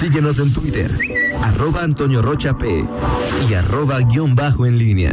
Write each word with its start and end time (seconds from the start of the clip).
Síguenos 0.00 0.38
en 0.38 0.50
Twitter, 0.50 0.90
arroba 1.42 1.82
Antonio 1.82 2.22
Rocha 2.22 2.56
P 2.56 2.82
y 3.50 3.52
arroba 3.52 4.00
guion 4.00 4.34
bajo 4.34 4.64
en 4.64 4.78
línea. 4.78 5.12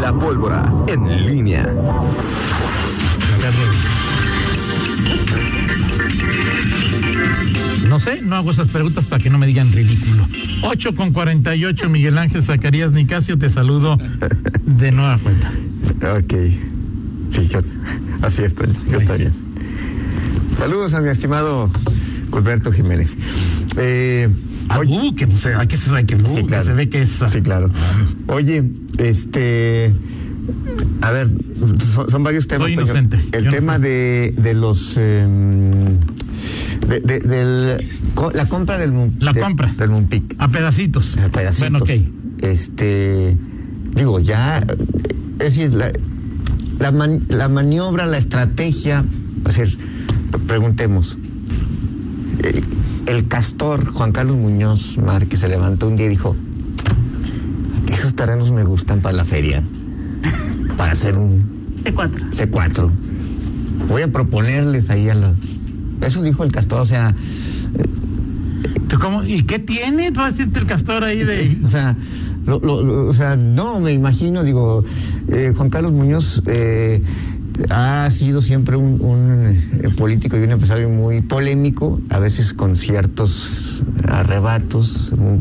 La 0.00 0.12
pólvora 0.12 0.72
en 0.86 1.26
línea. 1.26 1.66
No 7.88 7.98
sé, 7.98 8.22
no 8.22 8.36
hago 8.36 8.52
esas 8.52 8.68
preguntas 8.68 9.04
para 9.06 9.20
que 9.20 9.30
no 9.30 9.38
me 9.38 9.48
digan 9.48 9.72
ridículo. 9.72 10.22
8 10.62 10.94
con 10.94 11.12
48, 11.12 11.88
Miguel 11.88 12.18
Ángel 12.18 12.40
Zacarías 12.40 12.92
Nicasio, 12.92 13.36
te 13.36 13.50
saludo 13.50 13.98
de 14.64 14.92
nueva 14.92 15.18
cuenta. 15.18 15.50
Ok. 16.16 16.34
Sí, 17.30 17.48
yo, 17.48 17.58
así 18.22 18.44
estoy. 18.44 18.68
Yo 18.88 19.00
estoy 19.00 19.18
bien. 19.18 19.45
Saludos 20.56 20.94
a 20.94 21.00
mi 21.00 21.08
estimado 21.08 21.70
Colberto 22.30 22.72
Jiménez. 22.72 23.16
Eh, 23.76 24.28
ah, 24.68 24.78
oye, 24.78 24.96
uh, 24.98 25.14
que, 25.14 25.26
pues, 25.26 25.46
hay 25.46 25.66
que, 25.66 25.76
hay 25.94 26.04
que, 26.04 26.16
uh, 26.16 26.26
sí, 26.26 26.36
que 26.36 26.46
claro. 26.46 26.64
se 26.64 26.72
ve 26.72 26.88
que 26.88 27.02
es. 27.02 27.18
Sí, 27.28 27.42
claro. 27.42 27.70
Oye, 28.28 28.64
este. 28.98 29.92
A 31.02 31.10
ver, 31.12 31.28
son, 31.94 32.10
son 32.10 32.22
varios 32.22 32.48
temas. 32.48 32.66
Soy 32.66 32.74
inocente. 32.74 33.18
El 33.32 33.44
Yo 33.44 33.50
no 33.50 33.56
tema 33.56 33.74
fui. 33.74 33.82
de, 33.82 34.34
de 34.38 34.54
los. 34.54 34.96
em, 34.96 35.84
de, 36.88 37.00
de- 37.00 37.20
del, 37.20 37.84
la 38.34 38.46
compra 38.46 38.78
del 38.78 38.92
La 39.20 39.34
compra. 39.34 39.70
del 39.76 39.90
Munpic. 39.90 40.34
A 40.38 40.48
pedacitos. 40.48 41.18
a 41.18 41.28
pedacitos. 41.28 41.70
Bueno, 41.70 41.78
ok. 41.80 41.90
Este, 42.42 43.36
digo, 43.94 44.20
ya, 44.20 44.58
eh, 44.58 44.64
es 45.34 45.38
decir, 45.56 45.74
la, 45.74 45.92
la, 46.80 46.92
man- 46.92 47.20
la 47.28 47.48
maniobra, 47.48 48.06
la 48.06 48.16
estrategia, 48.18 49.04
es 49.48 49.56
decir, 49.56 49.78
preguntemos, 50.46 51.16
el, 52.42 52.62
el 53.06 53.28
castor 53.28 53.86
Juan 53.92 54.12
Carlos 54.12 54.36
Muñoz 54.36 54.98
Márquez 54.98 55.40
se 55.40 55.48
levantó 55.48 55.88
un 55.88 55.96
día 55.96 56.06
y 56.06 56.10
dijo, 56.10 56.36
esos 57.88 58.14
terrenos 58.14 58.50
me 58.52 58.64
gustan 58.64 59.00
para 59.00 59.16
la 59.16 59.24
feria, 59.24 59.62
para 60.76 60.92
hacer 60.92 61.16
un 61.16 61.40
C4. 61.84 62.10
C4. 62.32 62.90
Voy 63.88 64.02
a 64.02 64.08
proponerles 64.08 64.90
ahí 64.90 65.08
a 65.08 65.14
los... 65.14 65.36
Eso 66.02 66.22
dijo 66.22 66.44
el 66.44 66.52
castor, 66.52 66.80
o 66.80 66.84
sea, 66.84 67.14
¿Tú 68.88 68.98
cómo- 69.00 69.24
¿Y 69.24 69.42
qué 69.42 69.58
tiene? 69.58 70.10
¿Tú 70.12 70.20
vas 70.20 70.34
a 70.34 70.36
decirte 70.36 70.60
el 70.60 70.66
castor 70.66 71.02
ahí 71.04 71.24
de.? 71.24 71.58
O 71.64 71.68
sea, 71.68 71.96
lo- 72.46 72.60
lo- 72.60 72.82
lo- 72.82 73.08
o 73.08 73.12
sea, 73.12 73.36
no 73.36 73.80
me 73.80 73.92
imagino, 73.92 74.44
digo, 74.44 74.84
eh, 75.28 75.52
Juan 75.56 75.70
Carlos 75.70 75.92
Muñoz 75.92 76.42
eh, 76.46 77.02
ha 77.70 78.10
sido 78.10 78.40
siempre 78.42 78.76
un, 78.76 79.00
un, 79.00 79.46
eh, 79.82 79.88
político 79.96 80.36
y 80.36 80.40
un 80.42 80.50
empresario 80.50 80.88
muy 80.88 81.20
polémico, 81.22 82.00
a 82.10 82.18
veces 82.18 82.52
con 82.52 82.76
ciertos 82.76 83.82
arrebatos, 84.08 85.12
muy, 85.16 85.40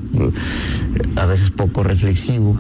a 1.16 1.26
veces 1.26 1.52
poco 1.52 1.84
reflexivo. 1.84 2.60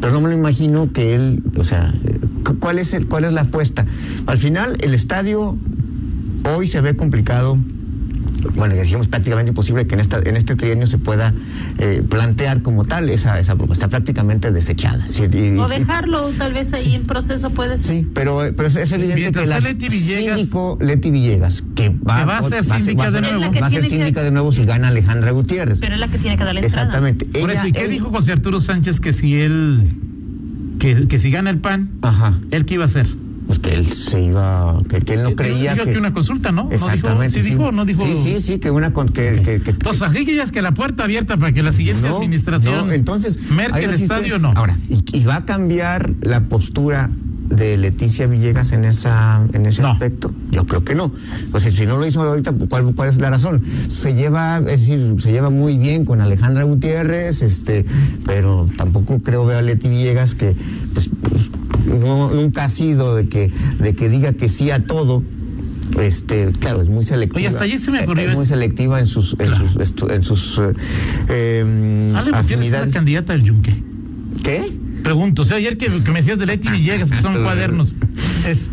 Pero 0.00 0.12
no 0.12 0.20
me 0.20 0.28
lo 0.30 0.34
imagino 0.36 0.92
que 0.92 1.14
él, 1.14 1.42
o 1.56 1.64
sea, 1.64 1.92
eh, 2.04 2.20
cu- 2.44 2.58
¿cuál 2.58 2.78
es, 2.78 2.92
el, 2.92 3.06
cuál 3.06 3.24
es 3.24 3.32
la 3.32 3.42
apuesta? 3.42 3.84
Al 4.26 4.38
final, 4.38 4.76
el 4.80 4.94
estadio 4.94 5.56
hoy 6.56 6.66
se 6.66 6.80
ve 6.80 6.96
complicado 6.96 7.58
bueno, 8.54 8.74
dijimos 8.74 9.08
prácticamente 9.08 9.50
imposible 9.50 9.86
que 9.86 9.94
en 9.94 10.00
esta 10.00 10.18
en 10.24 10.36
este 10.36 10.54
trienio 10.56 10.86
se 10.86 10.98
pueda 10.98 11.32
eh, 11.78 12.02
plantear 12.08 12.62
como 12.62 12.84
tal 12.84 13.08
esa, 13.10 13.38
esa 13.40 13.54
propuesta, 13.56 13.88
prácticamente 13.88 14.50
desechada. 14.52 15.06
Sí, 15.06 15.24
y- 15.32 15.56
O 15.58 15.66
y- 15.66 15.78
dejarlo 15.78 16.28
tal 16.38 16.52
vez 16.52 16.72
ahí 16.72 16.94
en 16.94 17.02
proceso 17.04 17.50
puede 17.50 17.78
ser. 17.78 17.96
Sí, 17.98 18.06
pero, 18.14 18.40
pero 18.56 18.68
es, 18.68 18.76
es 18.76 18.92
evidente 18.92 19.32
que 19.32 19.46
la 19.46 19.60
Leti 19.60 19.86
Villegas- 19.88 20.36
síndico 20.36 20.78
Leti 20.80 21.10
Villegas, 21.10 21.64
que 21.74 21.88
va, 21.90 22.18
Que 22.20 22.24
va 22.24 22.38
a 22.38 22.42
ser 22.42 22.64
síndica 22.64 23.10
de 23.10 23.20
nuevo. 23.20 23.40
va 23.60 23.66
a 23.66 23.70
ser 23.70 23.84
síndica 23.84 24.22
de 24.22 24.30
nuevo 24.30 24.52
si 24.52 24.64
gana 24.64 24.88
Alejandra 24.88 25.30
Gutiérrez. 25.32 25.80
Pero 25.80 25.94
es 25.94 26.00
la 26.00 26.08
que 26.08 26.18
tiene 26.18 26.36
que 26.36 26.44
dar 26.44 26.54
la 26.54 26.60
entrada. 26.60 26.84
Exactamente. 26.86 27.26
Por 27.26 27.50
Ella- 27.50 27.58
eso, 27.60 27.66
¿y 27.68 27.72
qué 27.72 27.84
él- 27.84 27.90
dijo 27.90 28.10
José 28.10 28.32
Arturo 28.32 28.60
Sánchez 28.60 29.00
que 29.00 29.12
si 29.12 29.34
él. 29.36 29.80
Que, 30.78 31.08
que 31.08 31.18
si 31.18 31.30
gana 31.30 31.48
el 31.50 31.58
PAN, 31.58 31.88
Ajá. 32.02 32.34
¿él 32.50 32.66
qué 32.66 32.74
iba 32.74 32.84
a 32.84 32.86
hacer? 32.86 33.06
Pues 33.46 33.60
que 33.60 33.74
él 33.74 33.86
se 33.86 34.22
iba, 34.22 34.76
que, 34.90 34.98
que 35.00 35.14
él 35.14 35.22
no 35.22 35.36
creía 35.36 35.74
dijo 35.74 35.84
que... 35.86 35.92
que 35.92 35.98
una 35.98 36.12
consulta, 36.12 36.50
¿no? 36.50 36.64
¿No 36.64 36.70
dijo- 36.70 36.84
Exactamente. 36.86 37.40
¿Sí 37.42 37.50
dijo 37.50 37.64
o 37.66 37.72
no 37.72 37.84
dijo? 37.84 38.04
Sí, 38.04 38.16
sí, 38.16 38.40
sí, 38.40 38.58
que 38.58 38.70
una... 38.72 38.92
Con, 38.92 39.08
que, 39.08 39.40
que, 39.42 39.60
que- 39.60 39.70
Entonces, 39.70 40.02
así 40.02 40.24
que 40.26 40.34
ya 40.34 40.42
es 40.42 40.50
que 40.52 40.62
la 40.62 40.74
puerta 40.74 41.04
abierta 41.04 41.36
para 41.36 41.52
que 41.52 41.62
la 41.62 41.72
siguiente 41.72 42.08
No, 42.08 42.16
administración 42.16 42.88
no, 42.88 42.92
entonces 42.92 43.50
merque 43.52 43.78
hay 43.78 43.84
el 43.84 43.90
estadio 43.90 44.38
no. 44.40 44.52
Ahora, 44.56 44.76
y, 44.88 45.02
y 45.16 45.24
va 45.24 45.36
a 45.36 45.44
cambiar 45.44 46.10
la 46.22 46.40
postura 46.40 47.08
de 47.48 47.76
Leticia 47.78 48.26
Villegas 48.26 48.72
en 48.72 48.84
esa 48.84 49.46
en 49.52 49.66
ese 49.66 49.80
No. 49.80 49.92
aspecto? 49.92 50.32
Yo 50.50 50.64
creo 50.66 50.82
que 50.82 50.96
no. 50.96 51.12
O 51.52 51.60
sea, 51.60 51.70
si 51.70 51.86
no 51.86 51.96
lo 51.98 52.04
hizo 52.04 52.20
ahorita, 52.24 52.52
¿cuál, 52.68 52.92
cuál 52.96 53.08
es 53.08 53.20
la 53.20 53.30
razón? 53.30 53.62
Se 53.86 54.14
lleva, 54.14 54.58
es 54.58 54.64
decir, 54.80 55.14
se 55.20 55.30
lleva 55.30 55.50
muy 55.50 55.78
bien 55.78 56.04
con 56.04 56.20
Alejandra 56.20 56.64
Gutiérrez, 56.64 57.42
este, 57.42 57.86
pero 58.26 58.66
tampoco 58.76 59.20
creo 59.20 59.46
ver 59.46 59.58
a 59.58 59.62
Leti 59.62 59.88
Villegas 59.88 60.34
que 60.34 60.56
pues, 60.94 61.08
pues, 61.22 61.48
no, 61.86 62.30
nunca 62.30 62.64
ha 62.64 62.68
sido 62.70 63.14
de 63.14 63.28
que 63.28 63.50
de 63.80 63.94
que 63.94 64.08
diga 64.08 64.32
que 64.32 64.48
sí 64.48 64.70
a 64.70 64.80
todo. 64.84 65.22
Este, 66.00 66.50
claro, 66.58 66.82
es 66.82 66.88
muy 66.88 67.04
selectiva. 67.04 67.38
Oye, 67.38 67.48
hasta 67.48 67.64
ayer 67.64 67.80
se 67.80 67.90
me 67.90 68.02
ocurrió 68.02 68.30
Es 68.30 68.36
muy 68.36 68.44
selectiva 68.44 68.98
en 69.00 69.06
sus, 69.06 69.32
en 69.38 69.46
Claro. 69.46 69.56
sus, 69.68 69.76
estu- 69.76 70.12
en 70.12 70.22
sus 70.22 70.58
eh, 70.58 70.72
eh, 71.28 72.10
la 72.12 72.38
afinidades. 72.40 72.92
candidata 72.92 73.32
del 73.32 73.44
Yunque. 73.44 73.72
¿Qué? 74.42 74.72
Pregunto, 75.02 75.42
o 75.42 75.44
sea, 75.44 75.56
ayer 75.58 75.78
que, 75.78 75.86
que 75.86 76.10
me 76.10 76.18
decías 76.18 76.38
de 76.38 76.46
Leti 76.46 76.68
Villegas, 76.68 77.12
que 77.12 77.18
son 77.18 77.40
cuadernos, 77.42 77.94
es, 78.48 78.68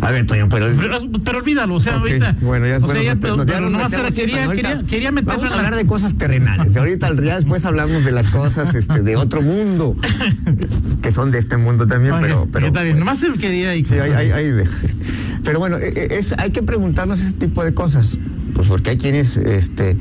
A 0.00 0.10
ver, 0.10 0.26
Toño, 0.26 0.48
pero. 0.50 0.66
pero, 0.76 0.98
pero 1.24 1.38
olvídalo, 1.38 1.76
o 1.76 1.80
sea, 1.80 1.94
Ok, 1.96 2.00
ahorita. 2.08 2.36
Bueno, 2.40 2.66
ya, 2.66 2.76
o 2.78 2.80
bueno, 2.80 2.92
sea, 2.94 3.02
ya, 3.02 3.14
no, 3.14 3.20
pero, 3.20 3.36
no, 3.36 3.42
en- 3.80 4.14
quería, 4.14 4.44
ahorita 4.46 4.68
quería, 4.70 4.88
quería 4.88 5.12
meterlo 5.12 5.34
Vamos 5.36 5.50
a 5.52 5.54
en 5.54 5.60
la- 5.62 5.66
hablar 5.68 5.80
de 5.80 5.86
cosas 5.86 6.16
terrenales. 6.18 6.76
Ahorita, 6.76 7.14
ya 7.22 7.36
después 7.36 7.64
hablamos 7.64 8.04
de 8.04 8.12
las 8.12 8.28
cosas 8.28 8.74
este, 8.74 9.00
de 9.02 9.16
otro 9.16 9.40
mundo, 9.42 9.96
que 11.08 11.12
son 11.14 11.30
de 11.30 11.38
este 11.38 11.56
mundo 11.56 11.86
también, 11.86 12.16
pero. 12.20 12.46
pero 12.52 12.66
está 12.66 12.82
bien, 12.82 12.98
nomás 12.98 13.18
se 13.18 13.32
quería 13.32 13.70
ahí. 13.70 13.82
Sí, 13.82 13.94
hay 13.94 14.50
de- 14.50 14.68
Pero 15.42 15.58
bueno, 15.58 15.78
eh, 15.78 15.90
eh, 15.96 16.08
es, 16.10 16.34
hay 16.36 16.50
que 16.50 16.62
preguntarnos 16.62 17.20
ese 17.20 17.32
tipo 17.32 17.64
de 17.64 17.72
cosas. 17.72 18.18
Pues 18.52 18.68
porque 18.68 18.90
hay 18.90 18.98
quienes 18.98 19.38
este, 19.38 19.96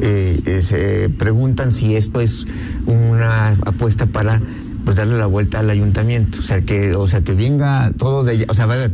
eh, 0.00 0.40
eh, 0.46 0.62
se 0.62 1.10
preguntan 1.10 1.72
si 1.72 1.94
esto 1.94 2.22
es 2.22 2.46
una 2.86 3.48
apuesta 3.66 4.06
para 4.06 4.40
pues 4.86 4.96
darle 4.96 5.18
la 5.18 5.26
vuelta 5.26 5.58
al 5.58 5.68
ayuntamiento. 5.68 6.38
O 6.38 6.42
sea, 6.42 6.62
que, 6.62 6.94
o 6.94 7.06
sea, 7.06 7.20
que 7.20 7.34
venga 7.34 7.90
todo 7.98 8.24
de. 8.24 8.46
O 8.48 8.54
sea, 8.54 8.64
a 8.64 8.68
ver, 8.68 8.90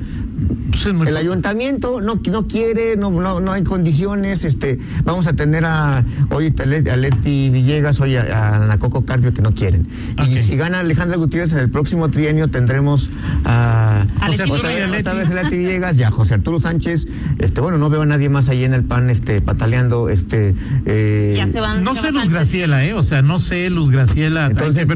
el 1.07 1.17
ayuntamiento 1.17 2.01
no, 2.01 2.21
no 2.31 2.49
quiere, 2.49 2.97
no, 2.97 3.11
no, 3.11 3.41
no 3.41 3.53
hay 3.53 3.63
condiciones, 3.63 4.45
este, 4.45 4.79
vamos 5.05 5.27
a 5.27 5.33
tener 5.35 5.65
a 5.65 6.05
hoy 6.31 6.53
a 6.59 6.65
Le- 6.67 6.91
a 6.91 6.97
Leti 6.97 7.51
Villegas, 7.51 8.01
hoy 8.01 8.17
a, 8.17 8.23
a 8.23 8.57
Ana 8.57 8.79
Coco 8.79 9.05
Carpio 9.05 9.33
que 9.33 9.43
no 9.43 9.55
quieren. 9.55 9.87
Y 10.27 10.39
si 10.39 10.57
gana 10.57 10.81
Alejandra 10.81 11.17
Gutiérrez 11.17 11.53
en 11.53 11.59
el 11.59 11.71
próximo 11.71 12.11
trienio 12.11 12.49
tendremos 12.49 13.11
a 13.45 14.05
A 14.21 14.29
Leti 14.29 14.51
otra, 14.51 14.69
vez- 14.71 15.01
otra 15.01 15.15
vez 15.15 15.31
a 15.31 15.35
Leti 15.35 15.57
Villegas 15.57 15.97
y 15.99 16.03
a 16.03 16.11
José 16.11 16.35
Arturo 16.35 16.59
Sánchez. 16.61 17.07
Este, 17.39 17.61
bueno, 17.61 17.79
no 17.79 17.89
veo 17.91 18.03
a 18.03 18.07
nadie 18.07 18.29
más 18.29 18.49
ahí 18.49 18.65
en 18.65 18.75
el 18.75 18.85
pan, 18.85 19.11
este, 19.11 19.41
pataleando, 19.41 20.09
este. 20.09 20.55
eh, 20.87 21.35
Ya 21.37 21.47
se 21.47 21.61
van. 21.61 21.83
No 21.83 21.95
se 21.95 22.01
sé 22.03 22.07
Luz 22.09 22.15
Sánchez. 22.17 22.33
Graciela, 22.35 22.85
¿eh? 22.85 22.95
O 22.95 23.03
sea, 23.03 23.23
no 23.23 23.39
sé 23.39 23.71
Luz 23.71 23.91
Graciela. 23.91 24.47
Entonces. 24.47 24.89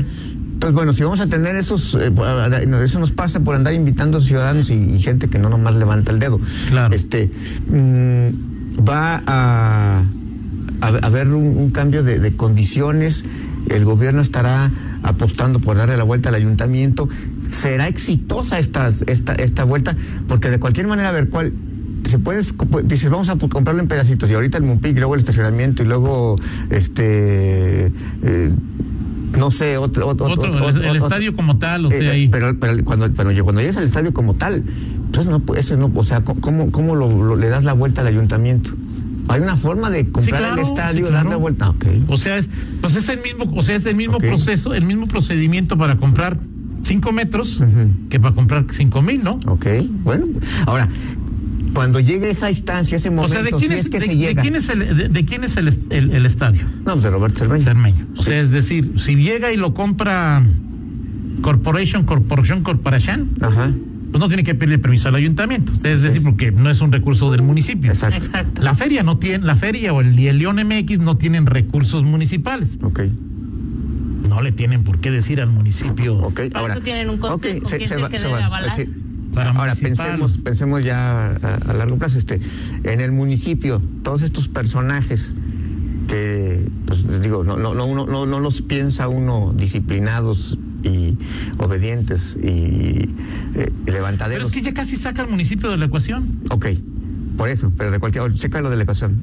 Entonces, 0.56 0.74
bueno, 0.74 0.94
si 0.94 1.02
vamos 1.02 1.20
a 1.20 1.26
tener 1.26 1.54
esos, 1.54 1.98
eh, 2.00 2.10
eso 2.82 2.98
nos 2.98 3.12
pasa 3.12 3.40
por 3.40 3.54
andar 3.54 3.74
invitando 3.74 4.22
ciudadanos 4.22 4.70
y, 4.70 4.74
y 4.74 4.98
gente 5.00 5.28
que 5.28 5.38
no 5.38 5.50
nomás 5.50 5.74
levanta 5.74 6.12
el 6.12 6.18
dedo. 6.18 6.40
Claro. 6.70 6.94
Este, 6.94 7.30
mm, 7.68 8.88
va 8.88 9.22
a, 9.26 10.02
a, 10.80 10.86
a 10.86 10.88
haber 11.06 11.28
un, 11.28 11.58
un 11.58 11.70
cambio 11.72 12.02
de, 12.02 12.20
de 12.20 12.32
condiciones, 12.34 13.26
el 13.68 13.84
gobierno 13.84 14.22
estará 14.22 14.70
apostando 15.02 15.60
por 15.60 15.76
darle 15.76 15.98
la 15.98 16.04
vuelta 16.04 16.30
al 16.30 16.36
ayuntamiento. 16.36 17.06
¿Será 17.50 17.86
exitosa 17.86 18.58
esta, 18.58 18.88
esta, 18.88 19.34
esta 19.34 19.64
vuelta? 19.64 19.94
Porque 20.26 20.48
de 20.48 20.58
cualquier 20.58 20.86
manera, 20.86 21.10
a 21.10 21.12
ver, 21.12 21.28
¿cuál, 21.28 21.52
se 22.04 22.18
puede, 22.18 22.40
dices, 22.84 23.10
vamos 23.10 23.28
a 23.28 23.36
comprarlo 23.36 23.82
en 23.82 23.88
pedacitos, 23.88 24.30
y 24.30 24.32
ahorita 24.32 24.56
el 24.56 24.64
Mumpic, 24.64 24.96
luego 24.96 25.16
el 25.16 25.20
estacionamiento, 25.20 25.82
y 25.82 25.86
luego, 25.86 26.36
este, 26.70 27.92
eh, 28.22 28.50
no 29.38 29.50
sé, 29.50 29.76
otro, 29.78 30.06
otro, 30.06 30.26
Otro, 30.26 30.50
otro- 30.50 30.68
el, 30.90 30.96
estadio 30.96 31.34
como 31.34 31.58
tal, 31.58 31.86
o 31.86 31.90
sea, 31.90 32.00
eh, 32.00 32.10
ahí. 32.10 32.28
Pero, 32.28 32.58
pero 32.58 32.84
cuando, 32.84 33.12
pero 33.12 33.30
yo- 33.32 33.44
cuando 33.44 33.60
llegas 33.60 33.76
al 33.76 33.84
estadio 33.84 34.12
como 34.14 34.34
tal, 34.34 34.62
entonces 35.06 35.30
no, 35.30 35.40
pu- 35.40 35.56
ese 35.56 35.76
no, 35.76 35.90
o 35.94 36.04
sea, 36.04 36.22
¿cómo, 36.22 36.70
cómo 36.70 36.94
lo, 36.94 37.08
lo- 37.24 37.36
le 37.36 37.48
das 37.48 37.64
la 37.64 37.72
vuelta 37.72 38.00
al 38.02 38.06
ayuntamiento? 38.08 38.70
Hay 39.28 39.40
una 39.40 39.56
forma 39.56 39.90
de 39.90 40.08
comprar 40.08 40.38
claro, 40.40 40.54
el 40.54 40.60
estadio, 40.60 41.06
sí, 41.08 41.12
dar 41.12 41.26
la 41.26 41.36
vuelta. 41.36 41.68
Ok. 41.70 41.84
O 42.08 42.16
sea, 42.16 42.38
es, 42.38 42.48
pues 42.80 42.94
es 42.94 43.08
el 43.08 43.20
mismo, 43.22 43.52
o 43.56 43.62
sea, 43.62 43.74
es 43.74 43.84
el 43.86 43.96
mismo 43.96 44.18
proceso, 44.18 44.72
el 44.72 44.84
mismo 44.84 45.08
procedimiento 45.08 45.76
para 45.76 45.96
comprar 45.96 46.38
cinco 46.80 47.10
metros 47.10 47.60
que 48.08 48.20
para 48.20 48.34
comprar 48.34 48.64
cinco 48.70 49.02
mil, 49.02 49.24
¿no? 49.24 49.38
Ok. 49.48 49.66
Bueno, 50.04 50.26
ahora, 50.66 50.88
cuando 51.76 52.00
llegue 52.00 52.28
esa 52.30 52.50
instancia, 52.50 52.96
ese 52.96 53.10
O 53.10 53.12
momento, 53.12 53.34
sea, 53.34 53.42
¿de 53.44 53.50
si 53.50 53.56
quién 53.58 53.72
es, 53.72 53.78
es, 53.80 53.88
que 53.90 54.00
de, 54.00 54.06
se 54.06 54.10
de 54.12 54.16
llega. 54.18 54.42
quién 54.42 54.56
es 54.56 54.68
el, 54.68 54.96
de, 54.96 55.08
de 55.08 55.24
quién 55.24 55.44
es 55.44 55.56
el, 55.56 55.68
est- 55.68 55.82
el- 55.90 56.10
el 56.10 56.26
estadio? 56.26 56.62
No, 56.84 56.92
pues 56.94 57.04
de 57.04 57.10
Roberto 57.10 57.38
Cermeño. 57.38 57.62
Cermeño. 57.64 58.06
O 58.16 58.22
sea, 58.22 58.40
es 58.40 58.50
decir, 58.50 58.94
si 58.98 59.14
llega 59.16 59.52
y 59.52 59.56
lo 59.56 59.74
compra 59.74 60.42
Corporation, 61.42 62.04
Corporation, 62.04 62.62
Corporation, 62.62 63.28
Ajá. 63.40 63.72
pues 64.10 64.18
no 64.20 64.28
tiene 64.28 64.42
que 64.42 64.54
pedirle 64.54 64.78
permiso 64.78 65.08
al 65.08 65.14
ayuntamiento. 65.14 65.72
Es 65.84 66.02
decir, 66.02 66.22
porque 66.22 66.50
no 66.50 66.70
es 66.70 66.80
un 66.80 66.90
recurso 66.92 67.30
del 67.30 67.42
municipio. 67.42 67.90
Exacto. 67.92 68.16
Exacto. 68.16 68.62
La 68.62 68.74
feria 68.74 69.02
no 69.02 69.18
tiene, 69.18 69.44
la 69.44 69.54
feria 69.54 69.92
o 69.92 70.00
el, 70.00 70.18
el 70.18 70.38
León 70.38 70.56
MX 70.56 71.00
no 71.00 71.16
tienen 71.16 71.46
recursos 71.46 72.04
municipales. 72.04 72.78
Ok. 72.82 73.00
No 74.28 74.40
le 74.42 74.50
tienen 74.52 74.82
por 74.82 74.98
qué 74.98 75.10
decir 75.10 75.40
al 75.40 75.48
municipio. 75.50 76.14
Ok, 76.16 76.40
Por 76.48 76.56
ahora. 76.56 76.74
eso 76.74 76.82
tienen 76.82 77.08
un 77.10 77.18
consejo, 77.18 77.58
ok, 77.64 77.70
que 77.76 77.84
es 77.84 77.90
el 77.92 78.08
que 78.08 78.18
debe 78.18 78.32
vale. 78.32 78.44
avalar. 78.44 78.70
Sí. 78.74 78.86
Para 79.34 79.50
ahora 79.50 79.74
municipal. 79.74 80.06
pensemos, 80.06 80.38
pensemos 80.38 80.82
ya 80.84 81.28
a, 81.42 81.54
a 81.70 81.72
largo 81.74 81.96
plazo, 81.98 82.18
este, 82.18 82.40
en 82.84 83.00
el 83.00 83.12
municipio, 83.12 83.82
todos 84.02 84.22
estos 84.22 84.48
personajes 84.48 85.32
que, 86.08 86.66
pues 86.86 87.20
digo, 87.20 87.44
no, 87.44 87.56
no, 87.56 87.74
no, 87.74 88.06
no, 88.06 88.26
no 88.26 88.40
los 88.40 88.62
piensa 88.62 89.08
uno 89.08 89.52
disciplinados 89.56 90.58
y 90.82 91.16
obedientes 91.58 92.36
y, 92.40 92.46
eh, 92.46 93.08
y 93.54 93.64
Pero 93.84 93.96
levantaderos. 93.98 94.48
es 94.48 94.54
que 94.54 94.62
ya 94.62 94.72
casi 94.72 94.96
saca 94.96 95.22
al 95.22 95.28
municipio 95.28 95.68
de 95.70 95.76
la 95.76 95.86
ecuación. 95.86 96.24
Ok, 96.50 96.66
por 97.36 97.48
eso, 97.48 97.72
pero 97.76 97.90
de 97.90 97.98
cualquier, 97.98 98.32
checa 98.34 98.60
lo 98.60 98.70
de 98.70 98.76
la 98.76 98.84
ecuación. 98.84 99.20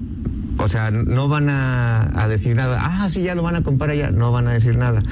O 0.63 0.69
sea, 0.69 0.91
no 0.91 1.27
van 1.27 1.49
a, 1.49 2.23
a 2.23 2.27
decir 2.27 2.55
nada. 2.55 2.79
Ah, 2.81 3.09
sí, 3.09 3.21
ya 3.23 3.35
lo 3.35 3.43
van 3.43 3.55
a 3.55 3.63
comprar 3.63 3.89
allá. 3.89 4.11
No 4.11 4.31
van 4.31 4.47
a 4.47 4.53
decir 4.53 4.77
nada. 4.77 5.03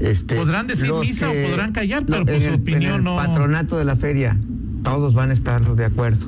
Este, 0.00 0.36
Podrán 0.36 0.66
decir 0.66 0.92
misa 1.00 1.28
o 1.28 1.32
podrán 1.50 1.72
callar, 1.72 2.04
pero 2.06 2.24
pues 2.24 2.36
en 2.36 2.42
su 2.42 2.48
el- 2.48 2.54
opinión 2.60 2.90
en 2.92 2.98
el 2.98 3.04
no- 3.04 3.16
patronato 3.16 3.76
de 3.76 3.84
la 3.84 3.96
feria, 3.96 4.38
todos 4.84 5.12
van 5.14 5.30
a 5.30 5.34
estar 5.34 5.62
de 5.74 5.84
acuerdo. 5.84 6.26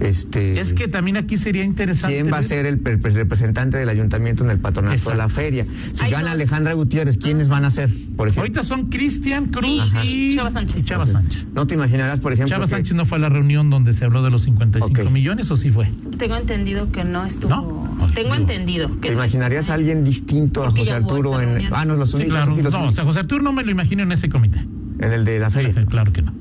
Este, 0.00 0.58
Es 0.60 0.72
que 0.72 0.88
también 0.88 1.16
aquí 1.18 1.36
sería 1.36 1.64
interesante. 1.64 2.16
¿Quién 2.16 2.32
va 2.32 2.38
a 2.38 2.42
ser 2.42 2.64
el, 2.64 2.78
pre- 2.78 2.96
pre- 2.96 3.10
representante 3.12 3.76
del 3.76 3.88
ayuntamiento 3.90 4.42
en 4.44 4.50
el 4.50 4.58
patronato 4.58 4.94
Exacto. 4.94 5.10
de 5.10 5.16
la 5.18 5.28
feria? 5.28 5.66
Si 5.92 6.04
Hay 6.06 6.10
gana 6.10 6.24
dos. 6.24 6.32
Alejandra 6.32 6.72
Gutiérrez, 6.72 7.18
¿quiénes 7.18 7.48
van 7.48 7.64
a 7.66 7.70
ser? 7.70 7.90
Por 8.16 8.28
ejemplo. 8.28 8.42
Ahorita 8.42 8.64
son 8.64 8.88
Cristian 8.88 9.46
Cruz 9.46 9.90
Ajá. 9.94 10.04
y 10.04 10.34
Chava 10.34 10.50
Sánchez. 10.50 10.78
y 10.82 10.86
Chava 10.86 11.06
Sánchez. 11.06 11.48
No 11.54 11.66
te 11.66 11.74
imaginarás, 11.74 12.20
por 12.20 12.32
ejemplo, 12.32 12.48
Chava 12.56 12.64
que- 12.64 12.70
Sánchez 12.70 12.94
no 12.94 13.04
fue 13.04 13.18
a 13.18 13.20
la 13.20 13.28
reunión 13.28 13.68
donde 13.68 13.92
se 13.92 14.04
habló 14.06 14.22
de 14.22 14.30
los 14.30 14.44
55 14.44 15.02
Ok. 15.02 15.10
millones 15.10 15.50
o 15.50 15.56
sí 15.56 15.70
fue. 15.70 15.90
Tengo 16.16 16.36
entendido 16.36 16.90
que 16.90 17.04
no 17.04 17.24
estuvo. 17.26 17.50
¿No? 17.50 17.89
Tengo 18.14 18.34
entendido. 18.34 18.88
Que 19.00 19.08
¿Te 19.08 19.14
imaginarías 19.14 19.70
a 19.70 19.74
alguien 19.74 20.04
distinto 20.04 20.64
a 20.64 20.70
José 20.70 20.92
Arturo 20.92 21.40
en... 21.40 21.48
reunión. 21.50 21.72
Ah, 21.74 21.84
no, 21.84 21.96
los 21.96 22.10
Sí, 22.10 22.16
únicos, 22.16 22.32
claro. 22.34 22.52
sí, 22.54 22.62
los 22.62 22.72
no, 22.72 22.78
o 22.78 22.82
únicos. 22.82 22.94
sea, 22.96 23.04
José 23.04 23.18
Arturo 23.20 23.42
no 23.42 23.52
me 23.52 23.62
lo 23.64 23.70
imagino 23.70 24.02
en 24.02 24.12
ese 24.12 24.28
comité. 24.28 24.58
en 25.00 25.12
el 25.12 25.24
de 25.24 25.38
la 25.38 25.50
feria. 25.50 25.72
Claro 25.86 26.12
que 26.12 26.22
no. 26.22 26.32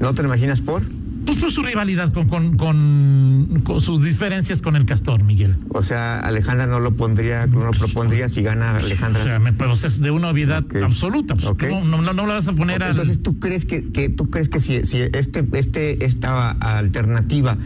¿No 0.00 0.14
te 0.14 0.22
lo 0.22 0.28
imaginas 0.28 0.60
por? 0.60 0.82
Pues 1.26 1.38
por 1.38 1.52
su 1.52 1.62
rivalidad 1.62 2.12
con, 2.12 2.28
con, 2.28 2.56
con, 2.56 3.60
con 3.62 3.80
sus 3.82 4.02
diferencias 4.02 4.62
con 4.62 4.74
el 4.74 4.84
Castor, 4.86 5.22
Miguel. 5.22 5.54
O 5.68 5.82
sea, 5.82 6.18
Alejandra 6.18 6.66
no 6.66 6.80
lo 6.80 6.92
pondría, 6.96 7.46
no 7.46 7.60
lo 7.66 7.70
propondría 7.72 8.28
si 8.28 8.42
gana 8.42 8.72
O 8.72 8.76
Alejandra. 8.76 9.22
sea, 9.22 9.38
me, 9.38 9.52
pero 9.52 9.74
es 9.74 10.00
de 10.00 10.10
una 10.10 10.28
obviedad 10.30 10.64
absoluta. 10.82 11.34
Pues, 11.34 11.46
Ok. 11.46 11.64
no, 11.70 11.84
no, 11.84 12.00
no, 12.02 12.14
no 12.14 12.26
la 12.26 12.34
vas 12.34 12.48
a 12.48 12.52
poner 12.54 12.76
Ok, 12.78 12.82
al. 12.84 12.90
Entonces, 12.90 13.22
¿tú 13.22 13.38
crees 13.38 13.64
que, 13.66 13.90
que 13.92 14.08
tú 14.08 14.30
crees 14.30 14.48
que 14.48 14.60
si, 14.60 14.82
si 14.84 14.98
este, 15.12 15.44
este, 15.52 16.04
esta 16.04 16.50
alternativa 16.52 17.56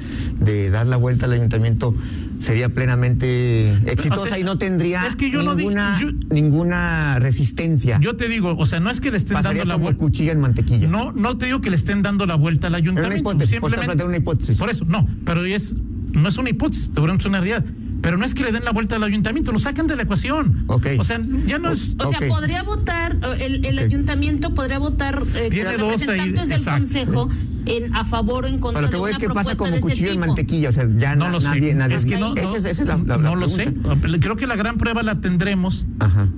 de 0.41 0.71
dar 0.71 0.87
la 0.87 0.97
vuelta 0.97 1.27
al 1.27 1.33
ayuntamiento 1.33 1.95
sería 2.41 2.69
plenamente 2.69 3.73
exitosa 3.91 4.23
O 4.23 4.27
sea, 4.27 4.39
y 4.39 4.45
no 4.45 4.59
tendría 4.59 5.07
es 5.07 5.17
que 5.17 5.31
yo 5.31 5.43
no 5.43 5.55
di- 5.55 5.65
ninguna, 5.65 5.99
yo- 6.01 6.11
ninguna 6.31 7.19
resistencia? 7.19 7.99
Yo 8.01 8.17
te 8.17 8.29
digo, 8.29 8.57
o 8.59 8.67
sea, 8.67 8.81
no 8.81 8.91
es 8.91 9.01
que 9.01 9.11
le 9.11 9.17
estén 9.17 9.35
Pasaría 9.35 9.61
dando 9.61 9.69
la 9.69 9.75
como 9.75 9.85
vuelta. 9.87 9.99
cuchilla 9.99 10.33
en 10.33 10.41
mantequilla. 10.41 10.89
No, 10.89 11.13
no 11.13 11.37
te 11.39 11.47
digo 11.47 11.61
que 11.61 11.71
le 11.71 11.77
estén 11.77 12.03
dando 12.03 12.27
la 12.27 12.35
vuelta 12.35 12.67
al 12.69 12.75
Es 12.75 12.81
una 12.83 12.91
ayuntamiento. 12.91 13.19
hipótesis, 13.31 13.59
simplemente- 13.61 14.05
una 14.05 14.17
hipótesis. 14.17 14.59
Por 14.59 14.71
eso, 14.71 14.85
no, 14.85 15.07
pero 15.25 15.45
es, 15.45 15.75
no 16.13 16.29
es 16.29 16.37
una 16.39 16.51
hipótesis, 16.51 16.91
seguramente 16.95 17.23
es 17.23 17.27
una 17.29 17.41
realidad. 17.41 17.65
Pero 18.03 18.19
no 18.19 18.27
es 18.27 18.35
que 18.35 18.45
le 18.45 18.53
den 18.53 18.65
la 18.67 18.71
vuelta 18.73 18.97
al 18.97 19.03
ayuntamiento, 19.03 19.51
lo 19.51 19.59
sacan 19.59 19.87
de 19.87 19.97
la 19.97 20.03
ecuación. 20.03 20.63
Ok. 20.67 20.89
O 20.99 21.05
sea, 21.05 21.19
ya 21.47 21.59
no 21.59 21.71
es. 21.73 21.95
O 21.99 22.07
sea, 22.07 22.19
podría 22.29 22.63
votar, 22.63 23.15
eh, 23.17 23.47
el, 23.47 23.65
el 23.65 23.79
ayuntamiento 23.79 24.53
podría 24.55 24.79
votar 24.79 25.23
eh, 25.37 25.49
Tiene 25.51 25.71
con 25.71 25.81
dos 25.89 26.03
ahí, 26.03 26.07
representantes 26.09 26.49
del 26.51 26.59
exacto. 26.59 26.81
consejo 26.81 27.31
en, 27.67 27.95
a 27.95 28.05
favor 28.05 28.45
o 28.45 28.49
en 28.49 28.59
contra 28.59 28.81
Pero 28.81 28.87
lo 28.87 28.91
que 28.91 28.97
de 28.97 29.01
voy 29.01 29.11
una 29.11 29.17
es 29.19 29.19
que 29.27 29.33
pasa 29.35 29.57
como 29.57 29.71
de 29.71 29.81
cuchillo 29.81 30.11
en 30.13 30.21
mantequilla, 30.21 30.69
o 30.69 30.73
sea, 30.73 30.89
ya 30.99 31.15
No 31.17 31.27
na- 31.27 31.31
lo 31.33 31.41
sé. 31.41 31.49
nadie, 31.49 31.75
nadie. 31.75 31.95
es 31.97 32.05
que 32.07 32.19
no, 32.19 32.35
esa, 32.35 32.57
es- 32.57 32.65
esa 32.65 32.83
es 32.83 32.89
la, 32.89 32.97
no, 32.97 33.05
la- 33.05 33.17
la 33.17 33.23
no 33.31 33.37
lo 33.37 33.49
sé. 33.49 33.73
Creo 34.21 34.37
que 34.37 34.47
la 34.47 34.57
gran 34.57 34.77
prueba 34.79 35.03
la 35.03 35.21
tendremos. 35.21 35.87
Ajá. 35.99 36.29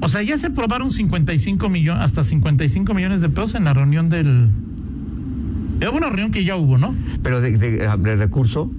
O 0.00 0.08
sea, 0.08 0.22
ya 0.22 0.38
se 0.38 0.46
aprobaron 0.46 0.90
55 0.90 1.68
millones, 1.68 2.02
hasta 2.04 2.24
55 2.24 2.94
millones 2.94 3.20
de 3.20 3.28
pesos 3.28 3.54
en 3.56 3.64
la 3.64 3.74
reunión 3.74 4.08
del. 4.08 4.48
Era 5.80 5.90
una 5.90 6.08
reunión 6.08 6.30
que 6.30 6.44
ya 6.44 6.56
hubo, 6.56 6.78
¿no? 6.78 6.94
Pero 7.22 7.40
de, 7.40 7.56
de- 7.56 7.76
de 7.98 8.16
recurso, 8.16 8.70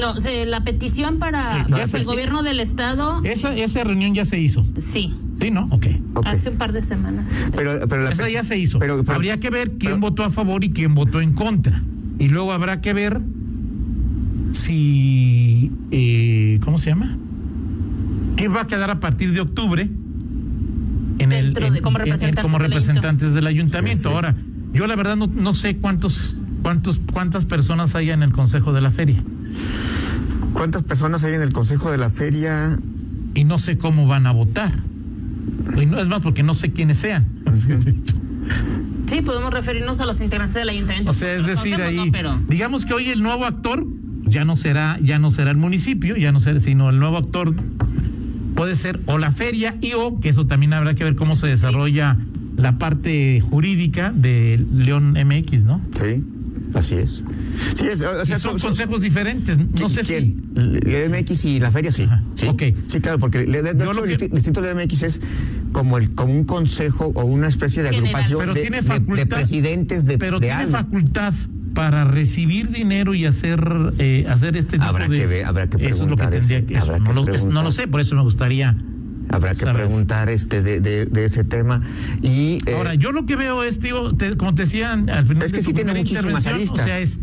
No, 0.00 0.20
se- 0.20 0.46
la 0.46 0.62
petición 0.64 1.18
para, 1.18 1.64
Sí, 1.66 1.72
sé, 1.88 1.96
el 1.98 2.04
gobierno 2.04 2.42
del 2.42 2.60
estado, 2.60 3.20
Esa, 3.24 3.54
esa 3.56 3.84
reunión 3.84 4.14
ya 4.14 4.24
se 4.24 4.38
hizo. 4.38 4.64
sí, 4.78 5.14
¿Sí, 5.40 5.50
no? 5.50 5.66
Ok. 5.70 5.86
ok. 6.14 6.26
hace 6.26 6.48
un 6.50 6.56
par 6.56 6.72
de 6.72 6.82
semanas. 6.82 7.50
Pero, 7.56 7.86
pero 7.88 8.02
la 8.02 8.10
Esa 8.10 8.28
ya 8.28 8.42
se 8.44 8.58
hizo. 8.58 8.78
Pero, 8.78 8.98
pero- 9.02 9.14
Habría 9.14 9.38
que 9.40 9.50
ver 9.50 9.70
quién 9.72 9.92
pero- 9.92 9.98
votó 10.00 10.24
a 10.24 10.30
favor 10.30 10.64
y 10.64 10.70
quién 10.70 10.94
votó 10.94 11.20
en 11.20 11.32
contra. 11.34 11.82
Y 12.18 12.28
luego 12.28 12.52
habrá 12.52 12.80
que 12.80 12.92
ver 12.92 13.20
si. 14.50 15.70
eh, 15.90 16.58
¿Cómo 16.64 16.78
se 16.78 16.90
llama? 16.90 17.14
¿Quién 18.36 18.54
va 18.54 18.62
a 18.62 18.66
quedar 18.66 18.90
a 18.90 19.00
partir 19.00 19.32
de 19.32 19.40
octubre? 19.40 19.88
En 21.18 21.32
el, 21.32 21.46
en- 21.56 21.72
de- 21.74 21.80
como 21.80 21.98
en- 21.98 22.02
en- 22.02 22.06
representantes 22.12 22.42
como 22.42 22.58
del 22.58 22.66
representantes 22.70 23.34
del 23.34 23.46
ayuntamiento. 23.46 24.02
Sí, 24.02 24.08
sí. 24.08 24.14
Ahora, 24.14 24.34
yo 24.72 24.86
la 24.86 24.96
verdad 24.96 25.16
no, 25.16 25.26
no 25.26 25.54
sé 25.54 25.76
cuántos, 25.78 26.36
cuántos, 26.62 27.00
cuántas 27.12 27.44
personas 27.46 27.94
hay 27.94 28.10
en 28.10 28.22
el 28.22 28.32
consejo 28.32 28.72
de 28.72 28.80
la 28.82 28.90
feria. 28.90 29.22
¿Cuántas 30.52 30.82
personas 30.82 31.22
hay 31.24 31.34
en 31.34 31.42
el 31.42 31.52
consejo 31.52 31.90
de 31.90 31.98
la 31.98 32.10
feria? 32.10 32.76
Y 33.34 33.44
no 33.44 33.58
sé 33.58 33.76
cómo 33.76 34.06
van 34.06 34.26
a 34.26 34.32
votar. 34.32 34.72
Y 35.80 35.86
no 35.86 36.00
es 36.00 36.08
más 36.08 36.22
porque 36.22 36.42
no 36.42 36.54
sé 36.54 36.72
quiénes 36.72 36.98
sean. 36.98 37.26
Sí, 39.06 39.20
podemos 39.20 39.54
referirnos 39.54 40.00
a 40.00 40.06
los 40.06 40.20
integrantes 40.20 40.56
del 40.56 40.68
ayuntamiento. 40.68 41.12
O 41.12 41.14
sea, 41.14 41.32
es 41.32 41.46
decir, 41.46 41.80
ahí, 41.80 41.96
¿no? 41.96 42.10
Pero 42.10 42.36
digamos 42.48 42.84
que 42.84 42.92
hoy 42.92 43.08
el 43.08 43.22
nuevo 43.22 43.44
actor 43.44 43.86
ya 44.24 44.44
no 44.44 44.56
será, 44.56 44.98
ya 45.00 45.20
no 45.20 45.30
será 45.30 45.52
el 45.52 45.56
municipio, 45.56 46.16
ya 46.16 46.32
no 46.32 46.40
será, 46.40 46.58
sino 46.58 46.90
el 46.90 46.98
nuevo 46.98 47.16
actor 47.16 47.54
puede 48.56 48.74
ser 48.74 49.00
o 49.06 49.18
la 49.18 49.30
feria 49.30 49.76
y 49.80 49.92
o 49.92 50.18
que 50.18 50.30
eso 50.30 50.46
también 50.46 50.72
habrá 50.72 50.94
que 50.94 51.04
ver 51.04 51.14
cómo 51.14 51.36
se 51.36 51.46
desarrolla 51.46 52.16
la 52.56 52.78
parte 52.78 53.40
jurídica 53.40 54.12
de 54.12 54.64
León 54.74 55.12
MX, 55.12 55.64
¿no? 55.66 55.80
Sí, 55.92 56.24
así 56.76 56.94
es. 56.96 57.22
Sí, 57.76 57.86
es, 57.86 58.00
o 58.02 58.22
Y 58.22 58.26
sea, 58.26 58.38
son 58.38 58.58
consejos 58.58 59.00
diferentes, 59.00 59.58
no 59.58 59.88
sé 59.88 60.04
si 60.04 60.12
¿Quién? 60.14 60.42
El 60.86 61.10
MX 61.10 61.44
y 61.46 61.58
la 61.60 61.70
feria, 61.70 61.90
sí. 61.92 62.02
Ajá, 62.02 62.22
sí. 62.34 62.46
ok. 62.46 62.62
Sí, 62.86 63.00
claro, 63.00 63.18
porque 63.18 63.38
de, 63.46 63.62
de- 63.62 63.84
hecho 63.84 64.02
el 64.26 64.30
distrito 64.32 64.60
del 64.62 64.76
MX 64.76 65.02
es 65.02 65.20
como, 65.72 65.98
el, 65.98 66.10
como 66.14 66.32
un 66.32 66.44
consejo 66.44 67.12
o 67.14 67.24
una 67.24 67.48
especie 67.48 67.82
de 67.82 67.90
agrupación 67.90 68.52
de, 68.54 68.60
tiene 68.60 68.82
presidentes 69.26 70.06
de, 70.06 70.18
pero 70.18 70.38
de 70.40 70.46
tiene 70.46 70.62
algo. 70.62 70.72
facultad 70.72 71.34
para 71.74 72.04
recibir 72.04 72.70
dinero 72.70 73.14
y 73.14 73.26
hacer 73.26 73.60
eh, 73.98 74.24
hacer 74.30 74.56
este 74.56 74.72
tipo 74.78 74.84
Habrá 74.86 75.08
de 75.08 75.18
que 75.18 75.26
ver, 75.26 75.44
habrá 75.44 75.68
que 75.68 75.76
eso 75.86 76.04
es 76.04 76.10
lo 76.10 76.16
que 76.16 76.22
preguntar 76.26 76.30
tendría 76.30 76.66
que 76.66 76.74
eso, 76.74 76.98
no, 76.98 77.04
que 77.04 77.12
lo, 77.12 77.20
es- 77.20 77.26
no 77.26 77.32
preguntar. 77.32 77.64
lo 77.64 77.72
sé 77.72 77.86
por 77.86 78.00
eso 78.00 78.14
me 78.16 78.22
gustaría 78.22 78.74
Habrá 79.28 79.54
que 79.54 79.66
preguntar 79.66 80.30
este 80.30 80.62
de, 80.62 80.80
de, 80.80 81.06
de 81.06 81.24
ese 81.24 81.44
tema. 81.44 81.80
Y, 82.22 82.60
eh, 82.66 82.74
Ahora, 82.76 82.94
yo 82.94 83.12
lo 83.12 83.26
que 83.26 83.36
veo 83.36 83.62
es, 83.62 83.80
tío, 83.80 84.14
te- 84.14 84.36
como 84.36 84.54
te 84.54 84.62
decía 84.62 84.92
al 84.92 85.26
final 85.26 85.42
Es 85.42 85.52
que 85.52 85.62
sí 85.62 85.72
tiene 85.72 85.94
muchísimas 85.94 86.46
aristas. 86.46 86.80
O 86.80 86.84
sea, 86.86 86.98
es, 87.00 87.18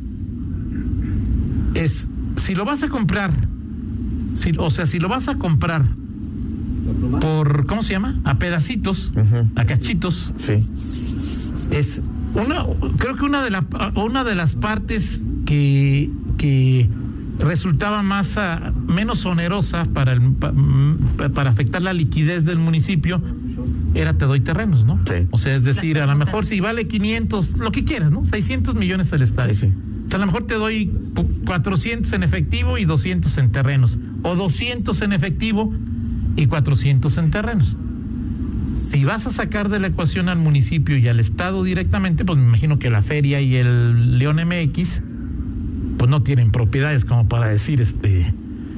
es, 1.75 2.07
si 2.38 2.55
lo 2.55 2.65
vas 2.65 2.83
a 2.83 2.89
comprar, 2.89 3.31
si, 4.36 4.53
o 4.57 4.69
sea, 4.69 4.86
si 4.86 5.00
lo 5.00 5.07
vas 5.10 5.27
a 5.27 5.36
comprar 5.36 5.83
por, 7.22 7.65
¿cómo 7.67 7.83
se 7.83 7.93
llama? 7.93 8.19
A 8.25 8.36
pedacitos, 8.36 9.13
a 9.55 9.65
cachitos, 9.65 10.33
sí. 10.38 10.53
es 11.72 12.01
una, 12.36 12.65
creo 12.98 13.15
que 13.15 13.24
una 13.25 13.41
de, 13.43 13.50
la, 13.51 13.65
una 13.95 14.24
de 14.24 14.36
las 14.36 14.53
partes 14.53 15.22
que, 15.45 16.10
que 16.38 16.89
resultaba 17.39 18.03
más 18.03 18.37
ah, 18.37 18.71
menos 18.87 19.25
onerosa 19.25 19.85
para, 19.85 20.13
el, 20.13 20.21
pa- 20.33 20.51
mm, 20.51 21.31
para 21.33 21.49
afectar 21.49 21.81
la 21.81 21.93
liquidez 21.93 22.45
del 22.45 22.59
municipio 22.59 23.21
era 23.95 24.13
te 24.13 24.25
doy 24.25 24.39
terrenos, 24.39 24.85
¿no? 24.85 24.97
Sí. 25.05 25.27
O 25.31 25.37
sea, 25.37 25.55
es 25.55 25.63
decir, 25.63 25.99
a 25.99 26.05
lo 26.05 26.15
mejor 26.15 26.45
si 26.45 26.59
vale 26.59 26.87
500, 26.87 27.57
lo 27.57 27.71
que 27.71 27.83
quieras, 27.83 28.11
¿no? 28.11 28.25
600 28.25 28.75
millones 28.75 29.11
el 29.13 29.21
estadio. 29.21 29.53
Sí, 29.55 29.67
sí. 29.67 29.73
O 30.05 30.09
sea, 30.09 30.17
a 30.17 30.19
lo 30.19 30.25
mejor 30.25 30.45
te 30.47 30.55
doy 30.55 30.91
pu- 31.13 31.27
400 31.45 32.11
en 32.13 32.23
efectivo 32.23 32.77
y 32.77 32.85
200 32.85 33.37
en 33.37 33.51
terrenos. 33.51 33.97
O 34.23 34.35
200 34.35 34.99
en 35.01 35.13
efectivo 35.13 35.73
y 36.35 36.47
400 36.47 37.17
en 37.19 37.29
terrenos. 37.31 37.77
Si 38.75 39.05
vas 39.05 39.27
a 39.27 39.29
sacar 39.29 39.69
de 39.69 39.79
la 39.79 39.87
ecuación 39.87 40.29
al 40.29 40.39
municipio 40.39 40.97
y 40.97 41.07
al 41.07 41.19
Estado 41.19 41.63
directamente, 41.63 42.25
pues 42.25 42.39
me 42.39 42.45
imagino 42.47 42.79
que 42.79 42.89
la 42.89 43.03
feria 43.03 43.39
y 43.41 43.55
el 43.55 44.17
León 44.17 44.37
MX, 44.37 45.01
pues 46.03 46.10
no 46.10 46.22
tienen 46.22 46.51
propiedades 46.51 47.05
como 47.05 47.29
para 47.29 47.48
decir, 47.48 47.79
este, 47.79 48.33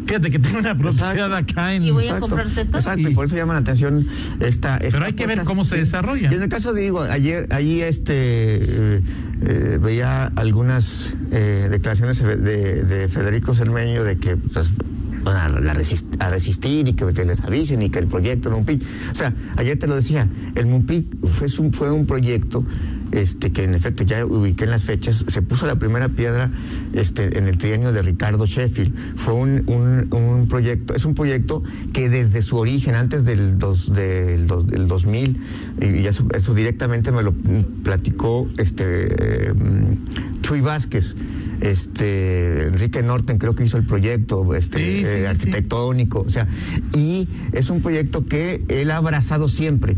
fíjate 0.05 0.29
que 0.29 0.37
tengo 0.37 0.59
una 0.59 0.77
propiedad 0.77 1.33
acá 1.33 1.73
en... 1.73 1.81
Y 1.81 1.89
voy 1.89 2.07
a 2.07 2.19
comprarte 2.19 2.65
todo. 2.65 2.77
Exacto, 2.77 3.09
y, 3.09 3.15
por 3.15 3.25
eso 3.25 3.35
llama 3.35 3.53
la 3.53 3.61
atención 3.61 4.05
esta. 4.41 4.77
esta 4.77 4.91
Pero 4.91 5.05
hay 5.05 5.13
que 5.13 5.25
ver 5.25 5.43
cómo 5.43 5.65
se 5.65 5.77
desarrolla. 5.77 6.31
Y 6.31 6.35
en 6.35 6.43
el 6.43 6.49
caso, 6.49 6.71
de, 6.71 6.81
digo, 6.81 7.01
ayer, 7.01 7.47
allí 7.49 7.81
este, 7.81 8.13
eh, 8.13 9.01
eh, 9.41 9.79
veía 9.81 10.25
algunas 10.35 11.15
eh, 11.31 11.67
declaraciones 11.71 12.21
de, 12.21 12.83
de 12.83 13.07
Federico 13.07 13.55
Cermeño 13.55 14.03
de 14.03 14.17
que 14.17 14.37
pues, 14.37 14.69
van 15.23 15.37
a, 15.37 15.59
la 15.61 15.73
resist- 15.73 16.17
a 16.19 16.29
resistir 16.29 16.87
y 16.87 16.93
que, 16.93 17.11
que 17.11 17.25
les 17.25 17.41
avisen 17.41 17.81
y 17.81 17.89
que 17.89 17.97
el 17.97 18.05
proyecto, 18.05 18.49
el 18.49 18.55
MUMPIC. 18.57 18.83
O 19.11 19.15
sea, 19.15 19.33
ayer 19.57 19.79
te 19.79 19.87
lo 19.87 19.95
decía, 19.95 20.29
el 20.53 20.67
MUMPIC 20.67 21.25
fue 21.25 21.47
un, 21.57 21.73
fue 21.73 21.91
un 21.91 22.05
proyecto 22.05 22.63
este, 23.15 23.51
que 23.51 23.63
en 23.63 23.73
efecto 23.73 24.03
ya 24.03 24.25
ubiqué 24.25 24.65
en 24.65 24.69
las 24.71 24.83
fechas, 24.83 25.25
se 25.27 25.41
puso 25.41 25.65
la 25.65 25.75
primera 25.77 26.09
piedra 26.09 26.51
este, 26.93 27.37
en 27.37 27.47
el 27.47 27.57
trienio 27.57 27.91
de 27.91 28.01
Ricardo 28.01 28.45
Sheffield. 28.45 28.93
Fue 29.15 29.33
un, 29.33 29.63
un, 29.67 30.07
un 30.13 30.47
proyecto, 30.47 30.93
es 30.93 31.05
un 31.05 31.15
proyecto 31.15 31.63
que 31.93 32.09
desde 32.09 32.41
su 32.41 32.57
origen, 32.57 32.95
antes 32.95 33.25
del, 33.25 33.57
dos, 33.57 33.93
del, 33.93 34.47
dos- 34.47 34.67
del 34.67 34.87
2000, 34.87 35.37
y 35.81 36.05
eso, 36.07 36.27
eso 36.33 36.53
directamente 36.53 37.11
me 37.11 37.23
lo 37.23 37.33
platicó 37.83 38.47
este, 38.57 38.83
eh, 39.47 39.53
Chuy 40.41 40.61
Vázquez. 40.61 41.15
Este 41.61 42.67
Enrique 42.67 43.01
Norten 43.01 43.37
creo 43.37 43.55
que 43.55 43.63
hizo 43.63 43.77
el 43.77 43.85
proyecto 43.85 44.53
este 44.55 44.77
Sí, 44.77 45.05
sí, 45.05 45.11
eh, 45.17 45.19
sí. 45.21 45.25
arquitectónico, 45.25 46.19
o 46.19 46.29
sea, 46.29 46.45
y 46.93 47.29
es 47.53 47.69
un 47.69 47.81
proyecto 47.81 48.25
que 48.25 48.61
él 48.67 48.91
ha 48.91 48.97
abrazado 48.97 49.47
siempre 49.47 49.95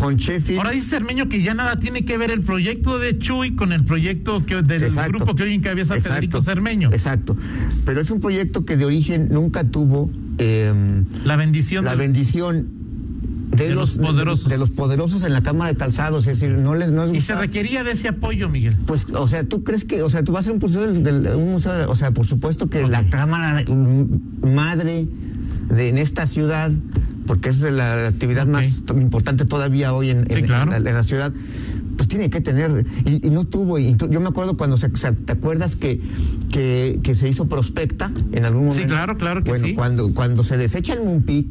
con 0.00 0.16
Sheffield. 0.16 0.58
Ahora 0.58 0.70
dice 0.72 0.90
Cermeño 0.90 1.28
que 1.28 1.42
ya 1.42 1.54
nada 1.54 1.78
tiene 1.78 2.04
que 2.04 2.18
ver 2.18 2.30
el 2.30 2.42
proyecto 2.42 2.98
de 2.98 3.18
Chuy 3.18 3.56
con 3.56 3.72
el 3.72 3.82
proyecto 3.84 4.44
que, 4.44 4.62
del 4.62 4.82
Exacto. 4.84 5.12
grupo 5.18 5.34
que 5.34 5.44
hoy 5.44 5.54
encabeza 5.54 5.94
Exacto. 5.94 6.14
Federico 6.14 6.40
Cermeño. 6.42 6.90
Exacto. 6.92 7.36
Pero 7.84 8.00
es 8.00 8.10
un 8.10 8.20
proyecto 8.20 8.64
que 8.64 8.76
de 8.76 8.84
origen 8.84 9.28
nunca 9.30 9.64
tuvo 9.64 10.10
eh, 10.38 11.02
La 11.24 11.36
bendición 11.36 11.84
la 11.84 11.92
del- 11.92 12.00
bendición 12.00 12.68
de, 13.50 13.68
De 13.68 13.74
los 13.74 13.96
poderosos. 13.98 14.50
De, 14.50 14.58
los 14.58 14.70
poderosos 14.70 15.22
en 15.24 15.32
la 15.32 15.42
Cámara 15.42 15.70
de 15.72 15.76
Calzados. 15.78 16.26
Es 16.26 16.40
decir, 16.40 16.56
no 16.58 16.74
les, 16.74 16.90
no 16.90 17.06
les 17.06 17.16
y 17.16 17.20
se 17.22 17.34
requería 17.34 17.82
de 17.84 17.92
ese 17.92 18.08
apoyo, 18.08 18.50
Miguel. 18.50 18.76
Pues, 18.86 19.06
o 19.14 19.26
sea, 19.28 19.44
¿tú 19.44 19.64
crees 19.64 19.84
que, 19.84 20.02
o 20.02 20.10
sea, 20.10 20.22
tú 20.22 20.32
vas 20.32 20.40
a 20.40 20.44
ser 20.44 20.52
un 20.52 20.58
museo 20.58 20.82
del, 20.92 21.02
del- 21.02 21.34
un 21.36 21.52
museo, 21.52 21.90
o 21.90 21.96
sea, 21.96 22.10
por 22.10 22.26
supuesto 22.26 22.66
que 22.68 22.86
la 22.86 23.08
Cámara 23.08 23.64
mm, 23.66 24.54
madre 24.54 25.06
de 25.68 25.88
en 25.88 25.98
esta 25.98 26.26
ciudad, 26.26 26.70
porque 27.26 27.48
es 27.48 27.60
la 27.62 28.06
actividad 28.08 28.46
más 28.46 28.82
importante 28.96 29.44
todavía 29.44 29.92
hoy 29.92 30.10
en, 30.10 30.26
Sí, 30.26 30.38
en- 30.40 30.46
claro. 30.46 30.74
en 30.74 30.84
la, 30.84 30.90
en 30.90 30.96
la 30.96 31.02
ciudad, 31.02 31.32
pues 32.06 32.08
tiene 32.08 32.30
que 32.30 32.40
tener, 32.40 32.86
y, 33.04 33.26
y 33.26 33.30
no 33.30 33.44
tuvo, 33.44 33.78
y 33.78 33.94
tú- 33.96 34.08
yo 34.08 34.20
me 34.20 34.28
acuerdo 34.28 34.56
cuando 34.56 34.76
se, 34.76 34.94
se- 34.96 35.12
¿te 35.12 35.32
acuerdas 35.32 35.74
que, 35.76 36.00
que, 36.52 37.00
que 37.02 37.14
se 37.14 37.28
hizo 37.28 37.46
prospecta 37.48 38.12
en 38.32 38.44
algún 38.44 38.62
Sí, 38.72 38.80
momento? 38.80 38.94
claro, 38.94 39.16
claro 39.16 39.42
que 39.42 39.50
bueno, 39.50 39.66
sí. 39.66 39.74
cuando, 39.74 40.14
cuando 40.14 40.44
se 40.44 40.56
desecha 40.56 40.92
el 40.94 41.02
Moonpeak, 41.02 41.46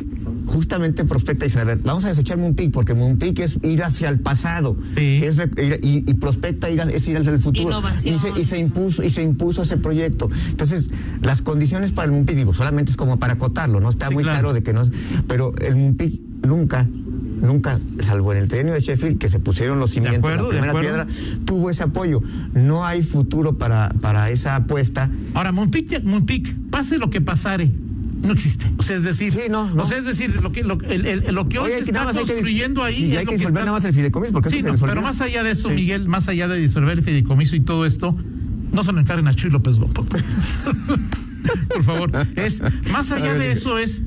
justamente 0.47 1.03
prospecta 1.05 1.45
y 1.45 1.50
dice, 1.50 1.59
a 1.59 1.63
ver, 1.65 1.79
vamos 1.83 2.05
a 2.05 2.09
desechar 2.09 2.38
Moonpeak, 2.38 2.71
porque 2.71 2.93
Moonpeak 2.93 3.39
es 3.39 3.59
ir 3.63 3.83
hacia 3.83 4.07
el 4.09 4.19
pasado, 4.21 4.77
Sí. 4.95 5.19
es 5.24 5.38
ir- 5.38 5.79
y, 5.83 6.09
y 6.09 6.13
prospecta 6.15 6.69
ir 6.69 6.81
a- 6.81 6.85
es 6.85 7.05
ir 7.07 7.17
hacia 7.17 7.31
el 7.31 7.39
futuro. 7.39 7.67
Innovación. 7.69 8.15
Y 8.15 8.17
se, 8.17 8.29
y 8.39 8.43
se 8.45 8.57
impuso 8.59 9.03
y 9.03 9.09
se 9.09 9.24
impuso 9.24 9.62
ese 9.63 9.77
proyecto. 9.77 10.29
Entonces, 10.51 10.89
las 11.21 11.41
condiciones 11.41 11.91
para 11.91 12.05
el 12.05 12.12
MUNPIC, 12.13 12.35
digo, 12.38 12.53
solamente 12.53 12.91
es 12.91 12.97
como 12.97 13.19
para 13.19 13.33
acotarlo, 13.33 13.81
no 13.81 13.89
está 13.89 14.07
Sí, 14.07 14.13
muy 14.13 14.24
claro. 14.24 14.39
claro 14.39 14.53
de 14.53 14.63
que 14.63 14.71
no 14.74 14.81
es, 14.83 14.91
pero 15.27 15.51
el 15.67 15.75
MUNPIC 15.75 16.21
nunca 16.43 16.88
nunca, 17.45 17.79
salvo 17.99 18.33
en 18.33 18.39
el 18.39 18.47
trienio 18.47 18.73
de 18.73 18.79
Sheffield, 18.81 19.17
que 19.17 19.29
se 19.29 19.39
pusieron 19.39 19.79
los 19.79 19.91
cimientos, 19.91 20.19
acuerdo, 20.19 20.51
la 20.51 20.53
de 20.55 20.61
primera 20.61 20.79
piedra, 20.81 21.07
tuvo 21.45 21.69
ese 21.69 21.83
apoyo. 21.83 22.21
No 22.53 22.85
hay 22.85 23.01
futuro 23.03 23.57
para, 23.57 23.89
para 24.01 24.29
esa 24.29 24.55
apuesta. 24.55 25.09
Ahora, 25.33 25.51
Moonpick, 25.51 25.87
ya- 25.89 25.99
Moonpick, 26.03 26.53
pase 26.69 26.97
lo 26.97 27.09
que 27.09 27.21
pasare, 27.21 27.71
no 28.21 28.33
existe. 28.33 28.65
O 28.77 28.83
sea, 28.83 28.95
es 28.97 29.03
decir, 29.03 29.31
Sí, 29.31 29.41
no, 29.49 29.69
no. 29.71 29.83
O 29.83 29.85
sea, 29.85 29.97
es 29.99 30.05
decir, 30.05 30.41
lo 30.41 30.51
que, 30.51 30.63
lo, 30.63 30.77
el- 30.89 31.05
el- 31.05 31.35
lo 31.35 31.47
que 31.47 31.59
hoy 31.59 31.65
Oye, 31.71 31.75
se 31.85 31.91
está 31.91 32.07
que- 32.07 32.19
construyendo 32.19 32.83
ahí. 32.83 32.95
sí, 32.95 33.11
es 33.11 33.17
hay 33.19 33.25
que 33.25 33.31
disolver 33.33 33.53
está- 33.53 33.65
nada 33.65 33.71
más 33.77 33.85
el 33.85 33.93
fideicomiso, 33.93 34.33
porque 34.33 34.49
Sí, 34.49 34.61
no, 34.63 34.75
se 34.75 34.85
pero 34.85 35.01
más 35.01 35.21
allá 35.21 35.43
de 35.43 35.51
eso. 35.51 35.69
Miguel, 35.69 36.07
más 36.07 36.27
allá 36.27 36.47
de 36.47 36.57
disolver 36.57 36.97
el 36.97 37.03
fideicomiso 37.03 37.55
y 37.55 37.61
todo 37.61 37.85
esto, 37.85 38.15
no 38.71 38.83
se 38.83 38.91
lo 38.91 38.99
encarguen 38.99 39.27
a 39.27 39.33
Chuy 39.33 39.51
López 39.51 39.77
Gómez. 39.77 39.95
Por 41.73 41.83
favor, 41.83 42.11
es 42.35 42.61
más 42.91 43.11
allá 43.11 43.33
de 43.33 43.51
eso 43.51 43.77
es 43.77 44.01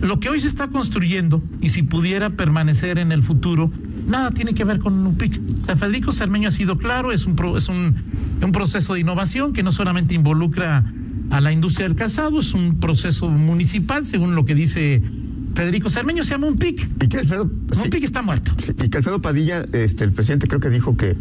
lo 0.00 0.20
que 0.20 0.28
hoy 0.28 0.40
se 0.40 0.48
está 0.48 0.68
construyendo 0.68 1.42
y 1.60 1.70
si 1.70 1.82
pudiera 1.82 2.30
permanecer 2.30 2.98
en 2.98 3.10
el 3.12 3.22
futuro, 3.22 3.70
nada 4.06 4.30
tiene 4.30 4.54
que 4.54 4.64
ver 4.64 4.78
con 4.78 4.94
un 4.94 5.16
PIC. 5.16 5.40
O 5.60 5.64
sea, 5.64 5.76
Federico 5.76 6.12
Cermeño 6.12 6.48
ha 6.48 6.52
sido 6.52 6.76
claro, 6.78 7.12
es 7.12 7.26
un 7.26 7.34
pro- 7.36 7.56
es 7.56 7.68
un, 7.68 7.94
un 8.42 8.52
proceso 8.52 8.94
de 8.94 9.00
innovación 9.00 9.52
que 9.52 9.62
no 9.62 9.72
solamente 9.72 10.14
involucra 10.14 10.84
a 11.30 11.40
la 11.40 11.52
industria 11.52 11.86
del 11.88 11.96
calzado, 11.96 12.40
es 12.40 12.54
un 12.54 12.78
proceso 12.80 13.28
municipal, 13.28 14.06
según 14.06 14.34
lo 14.34 14.44
que 14.44 14.54
dice 14.54 15.02
Federico 15.58 15.90
Cermeño, 15.90 16.22
se 16.22 16.30
llama 16.30 16.46
un 16.46 16.56
PIC. 16.56 16.88
Y 17.02 17.08
que 17.08 17.16
Alfredo, 17.18 17.50
sí, 17.72 17.80
Un 17.82 17.90
PIC 17.90 18.04
está 18.04 18.22
muerto. 18.22 18.52
sí, 18.58 18.72
y 18.80 18.88
que 18.88 18.98
Alfredo 18.98 19.20
Padilla, 19.20 19.64
este, 19.72 20.04
el 20.04 20.12
presidente 20.12 20.46
creo 20.46 20.60
que 20.60 20.70
dijo 20.70 20.96
que, 20.96 21.16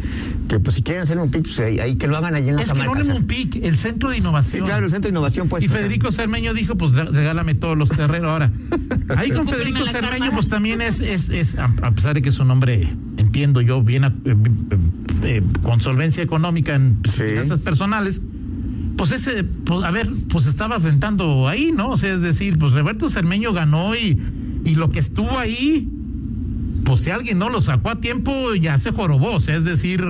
que 0.47 0.59
pues 0.59 0.75
si 0.75 0.83
quieren 0.83 1.01
hacer 1.01 1.17
un 1.17 1.31
PIC, 1.31 1.41
pues 1.41 1.59
ahí, 1.61 1.79
ahí 1.79 1.95
que 1.95 2.05
lo 2.07 2.15
hagan 2.17 2.35
allí 2.35 2.49
en 2.49 2.55
la 2.57 2.61
Es 2.61 2.71
que 2.71 2.83
no 2.83 3.15
un 3.15 3.25
PIC, 3.25 3.63
el 3.63 3.75
centro 3.75 4.09
de 4.09 4.15
Sí, 4.17 4.21
innovación. 4.21 4.63
claro, 4.67 4.85
el 4.85 4.91
Centro 4.91 5.07
de 5.09 5.13
Innovación, 5.13 5.49
pues. 5.49 5.63
Y 5.63 5.67
Federico 5.69 6.11
Cermeño 6.11 6.53
dijo, 6.53 6.75
pues 6.75 6.93
re- 6.93 7.05
regálame 7.09 7.55
todos 7.55 7.75
los 7.75 7.89
terrenos. 7.89 8.29
Ahora, 8.29 8.51
ahí 9.15 9.31
con 9.31 9.47
Federico 9.47 9.83
Cermeño, 9.87 10.11
cámara. 10.13 10.31
pues 10.35 10.49
también 10.49 10.81
es, 10.81 11.01
es, 11.01 11.29
es 11.31 11.57
a, 11.57 11.69
pesar 11.91 12.13
de 12.13 12.21
que 12.21 12.29
es 12.29 12.37
un 12.39 12.51
hombre, 12.51 12.87
entiendo 13.17 13.61
yo, 13.61 13.81
bien 13.81 14.03
a- 14.03 14.13
eh, 14.23 14.35
eh, 15.23 15.43
con 15.63 15.79
solvencia 15.81 16.21
económica 16.21 16.75
en 16.75 16.97
Sí. 17.09 17.23
finanzas 17.23 17.57
personales, 17.61 18.21
pues 18.97 19.11
ese, 19.11 19.43
pues, 19.43 19.83
a 19.85 19.91
ver, 19.91 20.11
pues 20.29 20.47
estaba 20.47 20.77
rentando 20.77 21.47
ahí, 21.47 21.71
¿no? 21.75 21.89
O 21.91 21.97
sea, 21.97 22.13
es 22.13 22.21
decir, 22.21 22.57
pues 22.57 22.73
Roberto 22.73 23.09
Cermeño 23.09 23.53
ganó 23.53 23.95
y, 23.95 24.19
y 24.65 24.75
lo 24.75 24.89
que 24.89 24.99
estuvo 24.99 25.37
ahí, 25.37 25.87
pues 26.83 27.01
si 27.01 27.11
alguien 27.11 27.37
no 27.39 27.49
lo 27.49 27.61
sacó 27.61 27.89
a 27.91 27.99
tiempo, 27.99 28.55
ya 28.55 28.77
se 28.79 28.91
jorobó. 28.91 29.33
O 29.35 29.39
sea, 29.39 29.55
es 29.55 29.63
decir, 29.65 30.01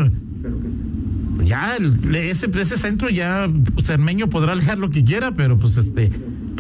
ya 1.46 1.76
el- 1.76 2.16
ese, 2.16 2.50
ese 2.60 2.78
centro 2.78 3.10
ya 3.10 3.50
Cermeño 3.84 4.30
podrá 4.30 4.54
alegar 4.54 4.78
lo 4.78 4.90
que 4.90 5.04
quiera, 5.04 5.32
pero 5.34 5.58
pues 5.58 5.78
este, 5.78 6.12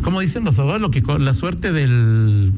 como 0.03 0.19
dicen 0.21 0.43
los 0.45 0.57
abogados, 0.59 0.81
lo 0.81 0.91
que 0.91 1.01
la 1.19 1.33
suerte 1.33 1.71
del 1.71 2.51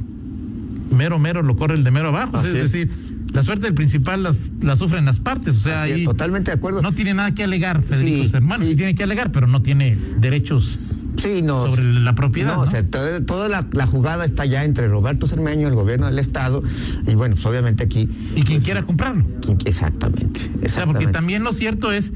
mero 0.96 1.20
mero 1.20 1.42
lo 1.44 1.56
corre 1.56 1.76
el 1.76 1.84
de 1.84 1.92
mero 1.92 2.10
abajo. 2.10 2.38
O 2.38 2.40
sea, 2.42 2.50
Así 2.50 2.58
es 2.60 2.66
es. 2.66 2.72
decir, 2.72 2.92
la 3.34 3.44
suerte 3.44 3.66
del 3.66 3.74
principal 3.76 4.24
las, 4.24 4.54
la 4.62 4.76
sufren 4.76 5.06
las 5.06 5.20
partes. 5.20 5.56
O 5.58 5.60
sea, 5.60 5.88
es, 5.88 6.04
totalmente 6.04 6.52
de 6.52 6.58
acuerdo. 6.58 6.82
no 6.82 6.92
tiene 6.92 7.14
nada 7.14 7.34
que 7.36 7.44
alegar 7.44 7.82
Federico 7.84 8.24
Sí, 8.24 8.30
Cermeño. 8.30 8.58
sí. 8.60 8.68
Sí 8.68 8.76
tiene 8.76 8.96
que 8.96 9.04
alegar, 9.04 9.32
pero 9.32 9.48
no 9.48 9.62
tiene 9.62 9.96
derechos 10.18 10.96
Sí, 11.18 11.42
no. 11.44 11.70
sobre 11.70 11.84
la 12.00 12.16
propiedad. 12.16 12.54
No, 12.54 12.58
¿no? 12.58 12.64
o 12.64 12.68
sea, 12.68 12.86
toda, 12.90 13.24
toda 13.26 13.50
la, 13.50 13.68
la 13.74 13.86
jugada 13.88 14.26
está 14.26 14.46
ya 14.46 14.64
entre 14.64 14.88
Roberto 14.88 15.28
Cermeño, 15.28 15.68
el 15.68 15.76
gobierno 15.76 16.06
del 16.08 16.18
Estado, 16.20 16.64
y 17.08 17.16
bueno, 17.16 17.36
pues 17.36 17.46
obviamente 17.46 17.84
aquí. 17.84 18.08
y 18.36 18.42
quien 18.44 18.46
pues, 18.60 18.64
quiera 18.66 18.84
comprarlo. 18.84 19.26
quien- 19.42 19.58
exactamente. 19.66 20.40
O 20.42 20.44
sea, 20.44 20.50
porque 20.50 20.66
exactamente. 20.66 21.12
también 21.12 21.44
lo 21.44 21.54
cierto 21.54 21.92
es 21.92 22.14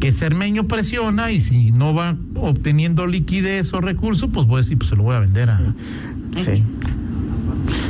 que 0.00 0.12
Cermeño 0.12 0.68
presiona 0.68 1.32
y 1.32 1.40
si 1.40 1.72
no 1.72 1.92
va 1.92 2.16
obteniendo 2.36 3.06
liquidez 3.06 3.74
o 3.74 3.80
recursos, 3.80 4.30
pues 4.32 4.46
voy 4.46 4.60
a 4.60 4.62
decir, 4.62 4.78
pues 4.78 4.90
se 4.90 4.96
lo 4.96 5.02
voy 5.02 5.16
a 5.16 5.20
vender 5.20 5.50
a. 5.50 5.58
Sí. 6.36 6.62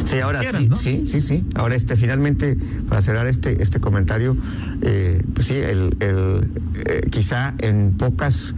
Sí, 0.09 0.21
ahora 0.21 0.41
Quieras, 0.41 0.62
sí, 0.62 0.69
¿no? 0.69 0.77
sí, 0.77 1.03
sí, 1.05 1.21
sí. 1.21 1.45
Ahora 1.55 1.75
este, 1.75 1.97
finalmente, 1.97 2.57
para 2.88 3.03
cerrar 3.03 3.27
este, 3.27 3.62
este 3.62 3.79
comentario, 3.79 4.37
eh, 4.81 5.23
pues 5.35 5.49
sí, 5.49 5.55
el, 5.55 5.97
el, 6.00 6.49
eh, 6.87 7.00
quizá 7.11 7.55
en 7.59 7.93
pocas, 7.93 8.55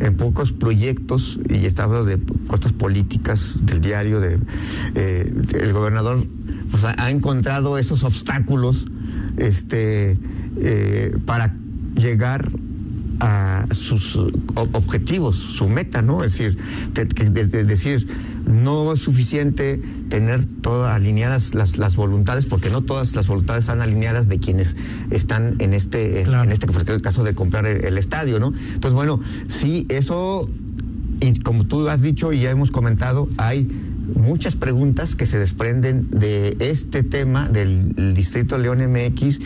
en 0.00 0.16
pocos 0.16 0.52
proyectos, 0.52 1.38
y 1.48 1.64
estamos 1.64 2.06
de 2.06 2.18
costas 2.46 2.72
políticas 2.72 3.60
del 3.62 3.80
diario, 3.80 4.20
de 4.20 4.38
eh, 4.94 5.32
el 5.60 5.72
gobernador 5.72 6.22
pues, 6.70 6.84
ha, 6.84 6.94
ha 7.02 7.10
encontrado 7.10 7.78
esos 7.78 8.04
obstáculos 8.04 8.86
este, 9.38 10.18
eh, 10.58 11.16
para 11.24 11.54
llegar 11.96 12.46
a 13.20 13.66
sus 13.72 14.18
objetivos, 14.72 15.36
su 15.36 15.68
meta, 15.68 16.02
¿no? 16.02 16.24
Es 16.24 16.32
decir, 16.38 16.56
de- 16.94 17.46
de- 17.46 17.64
decir, 17.64 18.06
no 18.46 18.92
es 18.94 19.00
suficiente 19.00 19.80
tener 20.08 20.44
todas 20.44 20.94
alineadas 20.94 21.54
las, 21.54 21.76
las 21.78 21.96
voluntades, 21.96 22.46
porque 22.46 22.70
no 22.70 22.80
todas 22.80 23.14
las 23.14 23.26
voluntades 23.26 23.64
están 23.64 23.80
alineadas 23.82 24.28
de 24.28 24.38
quienes 24.38 24.76
están 25.10 25.56
en 25.58 25.74
este, 25.74 26.22
Claro. 26.24 26.44
en 26.44 26.52
este 26.52 26.66
el 26.92 27.02
caso 27.02 27.22
de 27.22 27.34
comprar 27.34 27.66
el, 27.66 27.84
el 27.84 27.98
estadio, 27.98 28.40
¿no? 28.40 28.52
Entonces, 28.74 28.92
bueno, 28.94 29.20
sí, 29.48 29.86
eso, 29.90 30.48
y 31.20 31.38
como 31.40 31.64
tú 31.64 31.88
has 31.88 32.02
dicho 32.02 32.32
y 32.32 32.40
ya 32.40 32.50
hemos 32.50 32.70
comentado, 32.70 33.28
hay 33.36 33.68
muchas 34.16 34.56
preguntas 34.56 35.14
que 35.14 35.24
se 35.26 35.38
desprenden 35.38 36.08
de 36.10 36.56
este 36.58 37.04
tema 37.04 37.48
del 37.48 38.14
Distrito 38.14 38.58
León 38.58 38.78
MX 38.90 39.38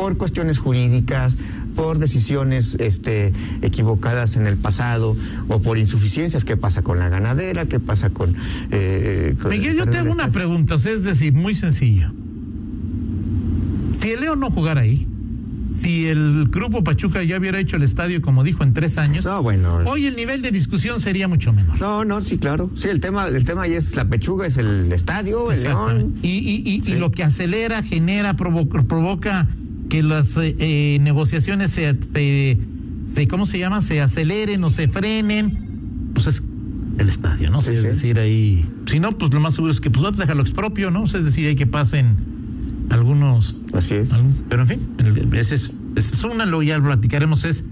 por 0.00 0.16
cuestiones 0.16 0.58
jurídicas, 0.58 1.36
por 1.76 1.98
decisiones 1.98 2.74
este, 2.80 3.34
equivocadas 3.60 4.36
en 4.36 4.46
el 4.46 4.56
pasado 4.56 5.14
o 5.48 5.60
por 5.60 5.76
insuficiencias. 5.76 6.46
¿Qué 6.46 6.56
pasa 6.56 6.80
con 6.80 6.98
la 6.98 7.10
ganadera? 7.10 7.66
¿Qué 7.66 7.80
pasa 7.80 8.08
con... 8.08 8.34
eh, 8.70 9.36
con- 9.42 9.50
Miguel, 9.50 9.76
yo 9.76 9.84
te 9.84 9.98
hago 9.98 10.10
una 10.10 10.30
pregunta, 10.30 10.76
o 10.76 10.78
sea, 10.78 10.92
es 10.92 11.04
decir, 11.04 11.34
muy 11.34 11.54
sencillo. 11.54 12.10
Si 13.92 14.10
el 14.10 14.20
León 14.20 14.40
no 14.40 14.50
jugara 14.50 14.80
ahí, 14.80 15.06
si 15.70 16.06
el 16.06 16.48
grupo 16.48 16.82
Pachuca 16.82 17.22
ya 17.22 17.36
hubiera 17.38 17.58
hecho 17.60 17.76
el 17.76 17.82
estadio, 17.82 18.22
como 18.22 18.42
dijo, 18.42 18.62
en 18.64 18.72
tres 18.72 18.96
años, 18.96 19.26
No, 19.26 19.42
bueno. 19.42 19.80
hoy 19.84 20.06
el 20.06 20.16
nivel 20.16 20.40
de 20.40 20.50
discusión 20.50 20.98
sería 20.98 21.28
mucho 21.28 21.52
menor. 21.52 21.78
No, 21.78 22.06
no, 22.06 22.22
sí, 22.22 22.38
claro. 22.38 22.70
Sí, 22.74 22.88
el 22.88 23.00
tema, 23.00 23.26
el 23.28 23.44
tema 23.44 23.62
ahí 23.64 23.74
es 23.74 23.94
la 23.96 24.06
pechuga, 24.06 24.46
es 24.46 24.56
el 24.56 24.90
estadio, 24.92 25.52
el 25.52 25.62
león. 25.62 26.14
Y, 26.22 26.30
y, 26.38 26.82
y, 26.90 26.94
lo 26.94 27.12
que 27.12 27.22
acelera, 27.22 27.82
genera, 27.82 28.34
provoca, 28.34 28.82
provoca 28.82 29.46
que 29.90 30.02
las 30.02 30.38
eh, 30.38 30.56
eh, 30.58 30.98
negociaciones 31.02 31.70
se, 31.72 31.94
se, 32.12 32.58
se- 33.06 33.28
¿cómo 33.28 33.44
se 33.44 33.58
llama? 33.58 33.82
Se 33.82 34.00
aceleren 34.00 34.64
o 34.64 34.70
se 34.70 34.88
frenen, 34.88 35.58
pues 36.14 36.26
es 36.28 36.42
el 36.98 37.08
estadio, 37.10 37.50
¿no? 37.50 37.60
Sí, 37.60 37.72
es 37.72 37.80
sí. 37.82 37.86
decir, 37.88 38.18
ahí, 38.18 38.64
si 38.86 39.00
no, 39.00 39.12
pues 39.18 39.32
lo 39.34 39.40
más 39.40 39.54
seguro 39.54 39.72
es 39.72 39.80
que 39.80 39.90
pues 39.90 40.16
dejarlo 40.16 40.42
expropio, 40.42 40.90
¿no? 40.90 41.02
O 41.02 41.06
sea, 41.06 41.20
es 41.20 41.26
decir, 41.26 41.46
hay 41.46 41.56
que 41.56 41.66
pasen 41.66 42.06
algunos. 42.88 43.64
Así 43.74 43.94
es. 43.94 44.12
algún- 44.12 44.34
pero 44.48 44.62
en 44.62 44.68
fin, 44.68 44.80
ese 45.34 45.54
es, 45.56 45.82
ese 45.96 46.14
es 46.16 46.24
una, 46.24 46.46
luego 46.46 46.62
ya 46.62 46.80
platicaremos, 46.82 47.44
es 47.44 47.64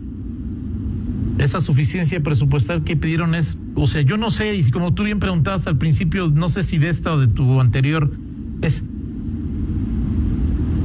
esa 1.38 1.60
suficiencia 1.60 2.20
presupuestal 2.20 2.82
que 2.82 2.96
pidieron 2.96 3.34
es, 3.36 3.58
o 3.76 3.86
sea, 3.86 4.02
yo 4.02 4.16
no 4.16 4.30
sé, 4.32 4.56
y 4.56 4.70
como 4.72 4.92
tú 4.94 5.04
bien 5.04 5.20
preguntabas 5.20 5.66
al 5.68 5.78
principio, 5.78 6.28
no 6.28 6.48
sé 6.48 6.64
si 6.64 6.78
de 6.78 6.88
esta 6.88 7.12
o 7.12 7.18
de 7.20 7.28
tu 7.28 7.60
anterior. 7.60 8.10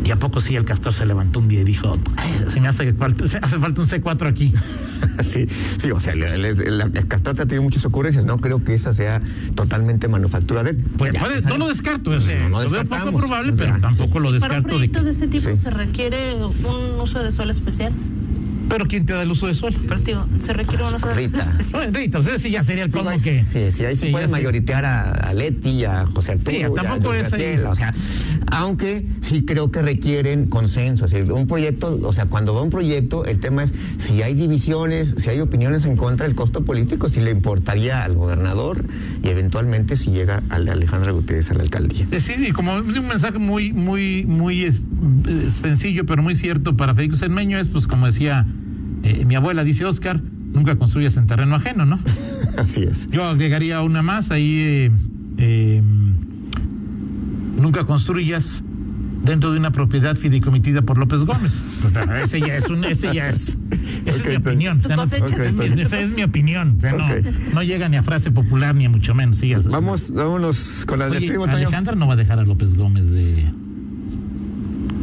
¿Y 0.04 0.12
a 0.12 0.18
poco 0.18 0.42
sí 0.42 0.56
el 0.56 0.66
castor 0.66 0.92
se 0.94 1.06
levantó 1.06 1.40
un 1.40 1.48
día 1.48 1.62
y 1.62 1.64
dijo, 1.64 1.98
"Ay, 2.18 2.32
se 2.50 2.60
me 2.60 2.68
hace 2.68 2.92
falta, 2.94 3.28
se 3.28 3.38
hace 3.38 3.58
falta 3.58 3.82
un 3.82 3.88
C4 3.88 4.28
aquí? 4.28 4.52
Sí, 5.22 5.46
sí, 5.48 5.92
o 5.92 6.00
sea, 6.00 6.14
el, 6.14 6.24
el, 6.24 6.44
el- 6.46 6.82
el 6.82 7.08
Castor 7.08 7.34
ha 7.40 7.46
tenido 7.46 7.62
muchas 7.62 7.86
ocurrencias. 7.86 8.26
No 8.26 8.40
creo 8.40 8.64
que 8.64 8.74
esa 8.74 8.96
sea 8.96 9.22
totalmente 9.54 10.08
manufactura 10.08 10.64
de 10.64 10.72
él. 10.72 10.84
Pues 10.98 11.14
Ya, 11.14 11.20
puede, 11.20 11.40
no 11.42 11.58
lo 11.58 11.68
descarto, 11.68 12.10
o 12.10 12.20
sea, 12.22 12.42
No, 12.44 12.50
no 12.50 12.64
lo 12.64 12.70
veo 12.72 12.84
poco 12.86 13.18
probable, 13.20 13.52
o 13.52 13.56
sea, 13.56 13.66
pero 13.68 13.80
tampoco 13.80 14.20
lo 14.20 14.30
Para 14.30 14.30
un 14.30 14.34
descarto 14.34 14.56
de 14.56 14.74
proyecto 14.74 15.00
que. 15.00 15.06
de 15.06 15.12
ese 15.12 15.28
tipo 15.28 15.44
Sí. 15.50 15.56
se 15.58 15.70
requiere 15.70 16.36
un 16.36 17.00
uso 17.00 17.22
de 17.22 17.32
suelo 17.32 17.52
especial. 17.52 17.94
Pero 18.74 18.88
¿quién 18.88 19.06
te 19.06 19.14
da 19.14 19.22
el 19.22 19.30
uso 19.30 19.46
de 19.46 19.54
suelo? 19.54 19.78
Pero 19.88 20.00
digo, 20.02 20.26
se 20.42 20.52
requiere 20.52 20.84
un 20.84 20.96
uso 20.96 21.08
de 21.10 21.14
Rita. 21.14 21.58
No, 21.74 21.80
Rita, 21.92 22.18
o 22.18 22.22
sea, 22.24 22.40
sí 22.40 22.50
ya 22.50 22.64
sería 22.64 22.86
el 22.86 22.90
Sí, 22.90 22.96
colmo 22.98 23.12
pues, 23.12 23.22
que. 23.24 23.40
sí, 23.40 23.72
sí, 23.72 23.86
ahí 23.86 23.96
se 23.96 24.08
Sí, 24.08 24.12
puede 24.12 24.28
mayoritear 24.28 24.84
a, 24.84 25.12
a 25.12 25.34
Leti, 25.36 25.86
a 25.86 26.08
José 26.08 26.32
Arturo, 26.32 26.58
Sí, 26.58 26.64
a 26.64 26.72
tampoco 26.74 27.14
Luis 27.14 27.28
es 27.28 27.34
ahí. 27.34 27.58
O 27.68 27.76
sea, 27.76 27.94
aunque 28.48 29.06
sí 29.22 29.46
creo 29.46 29.70
que 29.70 29.84
requieren 29.84 30.48
consenso, 30.48 31.06
así, 31.06 31.18
un 31.18 31.46
proyecto, 31.46 32.00
o 32.04 32.14
sea, 32.14 32.26
cuando 32.26 32.56
va 32.56 32.64
un 32.64 32.72
proyecto, 32.72 33.26
el 33.26 33.38
tema 33.38 33.64
es 33.64 33.72
si 34.00 34.24
hay 34.24 34.34
divisiones, 34.34 35.14
si 35.20 35.30
hay 35.30 35.40
opiniones 35.40 35.86
en 35.86 35.96
contra 35.96 36.26
del 36.26 36.36
costo 36.36 36.66
político, 36.66 37.10
si 37.10 37.20
le 37.20 37.30
importaría 37.30 38.04
al 38.04 38.14
gobernador 38.16 38.84
y 39.24 39.30
eventualmente 39.30 39.96
si 39.98 40.10
llega 40.10 40.42
al 40.50 40.66
de 40.66 40.72
Alejandra 40.72 41.12
Gutiérrez 41.12 41.52
a 41.52 41.54
la 41.54 41.62
alcaldía. 41.62 42.08
Eh, 42.10 42.20
Sí, 42.20 42.34
y 42.40 42.52
como 42.52 42.74
un 42.76 43.08
mensaje 43.08 43.38
muy, 43.38 43.72
muy, 43.72 44.26
muy 44.26 44.64
es- 44.64 44.82
eh, 45.28 45.50
sencillo, 45.52 46.08
pero 46.08 46.24
muy 46.24 46.34
cierto 46.36 46.76
para 46.76 46.96
Federico 46.96 47.18
Cermeño 47.18 47.60
es, 47.60 47.68
pues, 47.68 47.86
como 47.86 48.08
decía 48.08 48.48
eh, 49.04 49.26
mi 49.26 49.36
abuela, 49.36 49.64
dice 49.64 49.86
Oscar, 49.86 50.22
nunca 50.54 50.76
construyas 50.76 51.18
en 51.18 51.28
terreno 51.28 51.56
ajeno, 51.56 51.86
¿no? 51.86 52.00
Así 52.58 52.84
es. 52.84 53.10
Yo 53.10 53.26
agregaría 53.26 53.82
una 53.82 54.02
más 54.02 54.32
ahí, 54.32 54.56
eh, 54.58 54.92
eh, 55.38 55.82
nunca 57.60 57.84
construyas 57.86 58.64
dentro 59.24 59.52
de 59.52 59.60
una 59.60 59.72
propiedad 59.72 60.16
fideicomitida 60.16 60.82
por 60.82 60.98
López 60.98 61.24
Gómez. 61.24 61.90
Pero 61.94 62.16
ese 62.16 62.42
ya 62.42 62.58
es 62.58 62.70
un, 62.70 62.84
ese 62.84 63.14
ya 63.14 63.30
es, 63.30 63.58
esa 64.06 64.20
es 64.20 64.26
mi 64.30 64.36
opinión. 64.36 64.82
Esa 65.80 66.00
es 66.00 66.10
mi 66.10 66.24
opinión. 66.24 66.76
O 66.78 66.82
sea, 66.82 66.94
no, 67.54 67.64
llega 67.64 67.90
ni 67.90 67.98
a 67.98 68.04
frase 68.04 68.32
popular 68.32 68.76
ni 68.76 68.86
a 68.86 68.90
mucho 68.90 69.14
menos. 69.16 69.38
sigas. 69.38 69.68
Vamos, 69.68 70.12
vámonos 70.12 70.86
con 70.86 71.00
la 71.00 71.06
Oye, 71.06 71.28
Toño. 71.34 71.46
Alejandra 71.46 71.96
no 71.96 72.08
va 72.08 72.14
a 72.14 72.18
dejar 72.18 72.40
a 72.40 72.44
López 72.44 72.74
Gómez 72.76 73.12
de. 73.12 73.46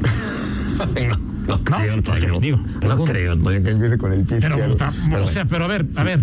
No 1.51 1.65
creo, 1.65 1.97
No, 1.97 2.03
Toño. 2.03 2.41
digo, 2.41 2.61
No 2.83 3.05
creo, 3.05 3.37
Toño, 3.37 3.63
que 3.63 3.71
empiece 3.71 3.99
con 3.99 4.13
el 4.13 4.25
pie 4.25 4.39
Pero, 4.41 4.55
izquierdo. 4.55 4.77
ta- 4.77 4.93
Pero 5.11 5.25
o 5.25 5.27
sea, 5.27 5.45
pero 5.45 5.65
a 5.65 5.69
ver, 5.69 5.87
a 5.97 6.05
ver. 6.05 6.21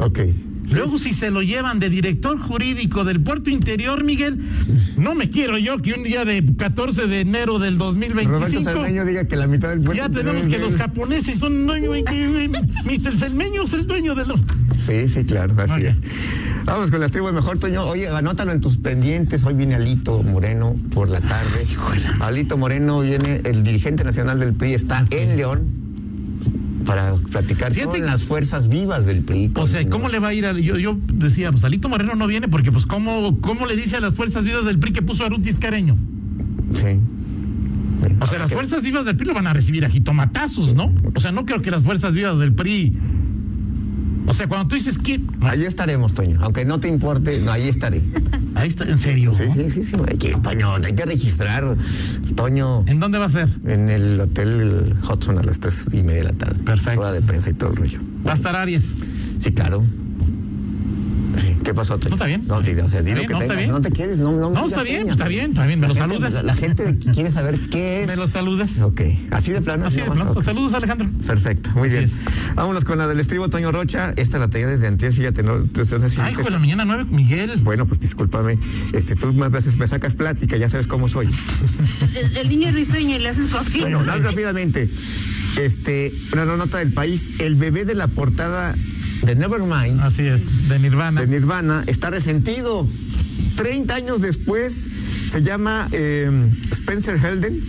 ok. 0.00 0.18
Luego, 0.74 0.98
si 0.98 1.14
se 1.14 1.30
lo 1.30 1.40
llevan 1.42 1.78
de 1.78 1.88
director 1.88 2.38
jurídico 2.38 3.02
del 3.04 3.22
puerto 3.22 3.48
interior, 3.48 4.04
Miguel, 4.04 4.38
no 4.98 5.14
me 5.14 5.30
quiero 5.30 5.56
yo 5.56 5.78
que 5.78 5.94
un 5.94 6.02
día 6.02 6.26
de 6.26 6.44
14 6.58 7.06
de 7.06 7.20
enero 7.22 7.58
del 7.58 7.78
Roberto 7.78 7.84
2025 7.94 8.62
Cermeño 8.62 9.06
diga 9.06 9.26
que 9.26 9.36
la 9.36 9.46
mitad 9.46 9.70
del 9.70 9.78
pueblo. 9.80 9.94
ya 9.94 10.10
tenemos 10.10 10.44
que 10.44 10.58
los 10.58 10.76
japoneses 10.76 11.38
son 11.38 11.66
dueños. 11.66 11.96
Mr. 12.84 13.16
Cermeño 13.16 13.62
es 13.62 13.72
el 13.72 13.86
dueño 13.86 14.14
de 14.14 14.26
los. 14.26 14.40
Sí, 14.76 15.08
sí, 15.08 15.24
claro, 15.24 15.54
así 15.58 15.72
Ok. 15.72 15.78
es. 15.84 16.00
Vamos 16.68 16.90
con 16.90 17.00
las 17.00 17.10
tribus 17.10 17.32
mejor, 17.32 17.58
Toño. 17.58 17.82
Oye, 17.84 18.08
anótalo 18.08 18.52
en 18.52 18.60
tus 18.60 18.76
pendientes. 18.76 19.42
Hoy 19.44 19.54
viene 19.54 19.74
Alito 19.74 20.22
Moreno 20.22 20.76
por 20.92 21.08
la 21.08 21.20
tarde. 21.22 21.66
Alito 22.20 22.58
Moreno 22.58 23.00
viene, 23.00 23.40
el 23.44 23.62
dirigente 23.62 24.04
nacional 24.04 24.38
del 24.38 24.52
PRI 24.52 24.74
está 24.74 25.06
en 25.10 25.36
León 25.36 25.66
para 26.84 27.14
platicar 27.14 27.72
Fíjate 27.72 27.98
con 27.98 28.06
las 28.06 28.24
fuerzas 28.24 28.68
vivas 28.68 29.06
del 29.06 29.22
PRI. 29.22 29.50
O 29.54 29.66
sea, 29.66 29.88
¿cómo 29.88 30.10
le 30.10 30.18
va 30.18 30.28
a 30.28 30.34
ir 30.34 30.44
a.? 30.44 30.52
Yo, 30.52 30.76
yo 30.76 30.98
decía, 31.14 31.50
pues 31.50 31.64
Alito 31.64 31.88
Moreno 31.88 32.14
no 32.16 32.26
viene 32.26 32.48
porque, 32.48 32.70
pues, 32.70 32.84
¿cómo, 32.84 33.38
¿cómo 33.40 33.64
le 33.64 33.74
dice 33.74 33.96
a 33.96 34.00
las 34.00 34.14
fuerzas 34.14 34.44
vivas 34.44 34.66
del 34.66 34.78
PRI 34.78 34.92
que 34.92 35.02
puso 35.02 35.24
a 35.24 35.30
Rutis 35.30 35.58
Careño? 35.58 35.96
Sí. 36.74 37.00
O 38.20 38.26
sea, 38.26 38.38
las 38.40 38.52
fuerzas 38.52 38.82
vivas 38.82 39.06
del 39.06 39.16
PRI 39.16 39.28
lo 39.28 39.34
van 39.34 39.46
a 39.46 39.54
recibir 39.54 39.86
a 39.86 39.88
jitomatazos, 39.88 40.74
¿no? 40.74 40.92
O 41.14 41.20
sea, 41.20 41.32
no 41.32 41.46
creo 41.46 41.62
que 41.62 41.70
las 41.70 41.82
fuerzas 41.82 42.12
vivas 42.12 42.38
del 42.38 42.52
PRI. 42.52 42.94
O 44.28 44.34
sea, 44.34 44.46
cuando 44.46 44.68
tú 44.68 44.74
dices 44.74 44.98
que. 44.98 45.20
Ahí 45.40 45.64
estaremos, 45.64 46.12
Toño. 46.14 46.38
Aunque 46.42 46.64
no 46.64 46.78
te 46.80 46.88
importe, 46.88 47.40
no, 47.40 47.50
ahí 47.50 47.66
estaré. 47.68 48.02
Ahí 48.54 48.68
está, 48.68 48.84
en 48.84 48.98
serio. 48.98 49.32
Sí, 49.32 49.44
sí, 49.54 49.70
sí, 49.70 49.82
sí. 49.84 49.96
Hay 50.06 50.18
que, 50.18 50.30
Toño, 50.36 50.74
hay 50.74 50.92
que 50.94 51.06
registrar. 51.06 51.76
Toño, 52.36 52.84
¿En 52.86 53.00
dónde 53.00 53.18
va 53.18 53.26
a 53.26 53.30
ser? 53.30 53.48
en 53.64 53.88
el 53.88 54.20
hotel 54.20 54.94
Hudson 55.08 55.38
a 55.38 55.42
las 55.42 55.60
tres 55.60 55.86
y 55.92 55.98
media 56.02 56.18
de 56.18 56.24
la 56.24 56.32
tarde. 56.32 56.62
Perfecto. 56.62 57.00
Hora 57.00 57.12
de 57.12 57.22
prensa 57.22 57.50
y 57.50 57.54
todo 57.54 57.70
el 57.70 57.76
rollo. 57.76 57.98
Va 58.26 58.32
a 58.32 58.34
estar 58.34 58.54
Arias. 58.54 58.84
Sí, 59.38 59.52
claro. 59.52 59.84
Sí, 61.36 61.54
¿Qué 61.62 61.72
pasó? 61.72 61.98
Toño? 61.98 62.08
No, 62.10 62.14
está 62.16 62.26
bien. 62.26 62.44
No, 62.48 62.64
sí, 62.64 62.72
o 62.72 62.88
sea, 62.88 63.02
di 63.02 63.12
lo 63.14 63.20
que 63.20 63.28
no, 63.28 63.34
está 63.40 63.54
tengas, 63.54 63.56
bien. 63.58 63.70
no 63.70 63.80
te 63.80 63.90
quedes, 63.92 64.18
no, 64.18 64.32
no, 64.32 64.50
me 64.50 64.56
No, 64.56 64.66
está 64.66 64.82
bien, 64.82 65.00
señas, 65.02 65.12
está 65.12 65.28
bien, 65.28 65.50
está 65.50 65.66
bien, 65.66 65.78
me 65.78 65.86
La 65.86 65.94
lo 65.94 66.00
gente- 66.00 66.14
saludas. 66.16 66.44
La, 66.44 66.54
gente 66.54 66.98
quiere 67.14 67.30
saber 67.30 67.60
qué 67.70 68.02
es. 68.02 68.08
¿Me 68.08 68.16
lo 68.16 68.26
saludas? 68.26 68.80
Ok, 68.80 69.02
así 69.30 69.52
de 69.52 69.60
plano. 69.62 69.86
Así 69.86 70.00
de 70.00 70.10
plano. 70.10 70.42
Saludos, 70.42 70.74
Alejandro. 70.74 71.08
Perfecto, 71.24 71.70
muy 71.76 71.88
Así 71.88 71.98
bien. 71.98 72.04
es. 72.08 72.12
Vámonos 72.58 72.84
con 72.84 72.98
la 72.98 73.06
del 73.06 73.20
estribo 73.20 73.48
Toño 73.48 73.70
Rocha. 73.70 74.12
Esta 74.16 74.36
la 74.40 74.48
tenía 74.48 74.66
desde 74.66 74.88
antes, 74.88 75.14
fíjate, 75.14 75.44
no, 75.44 75.62
si 75.62 76.20
Ay, 76.20 76.32
hijo 76.32 76.42
de 76.42 76.50
la 76.50 76.58
mañana 76.58 76.84
nueve, 76.84 77.04
Miguel. 77.08 77.60
Bueno, 77.62 77.86
pues 77.86 78.00
discúlpame. 78.00 78.58
Este, 78.92 79.14
tú 79.14 79.32
más 79.32 79.52
veces 79.52 79.76
me 79.76 79.86
sacas 79.86 80.16
plática, 80.16 80.56
ya 80.56 80.68
sabes 80.68 80.88
cómo 80.88 81.06
soy. 81.06 81.28
El, 82.16 82.36
el 82.36 82.48
niño 82.48 82.72
risueño 82.72 83.14
y 83.14 83.20
le 83.20 83.28
haces 83.28 83.46
cosquillas. 83.46 83.82
Bueno, 83.82 84.04
dale 84.04 84.24
rápidamente. 84.24 84.90
Este, 85.56 86.12
una 86.32 86.46
nota 86.46 86.78
del 86.78 86.92
país. 86.92 87.34
El 87.38 87.54
bebé 87.54 87.84
de 87.84 87.94
la 87.94 88.08
portada 88.08 88.74
de 89.22 89.36
Nevermind, 89.36 90.00
Así 90.00 90.26
es, 90.26 90.68
de 90.68 90.80
Nirvana. 90.80 91.20
de 91.20 91.28
Nirvana, 91.28 91.84
está 91.86 92.10
resentido. 92.10 92.88
30 93.54 93.94
años 93.94 94.20
después, 94.20 94.88
se 95.28 95.42
llama 95.42 95.86
eh, 95.92 96.28
Spencer 96.72 97.24
Helden, 97.24 97.62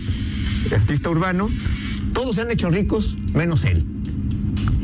artista 0.74 1.10
urbano. 1.10 1.48
Todos 2.12 2.34
se 2.34 2.42
han 2.42 2.50
hecho 2.50 2.70
ricos, 2.70 3.16
menos 3.34 3.64
él. 3.66 3.84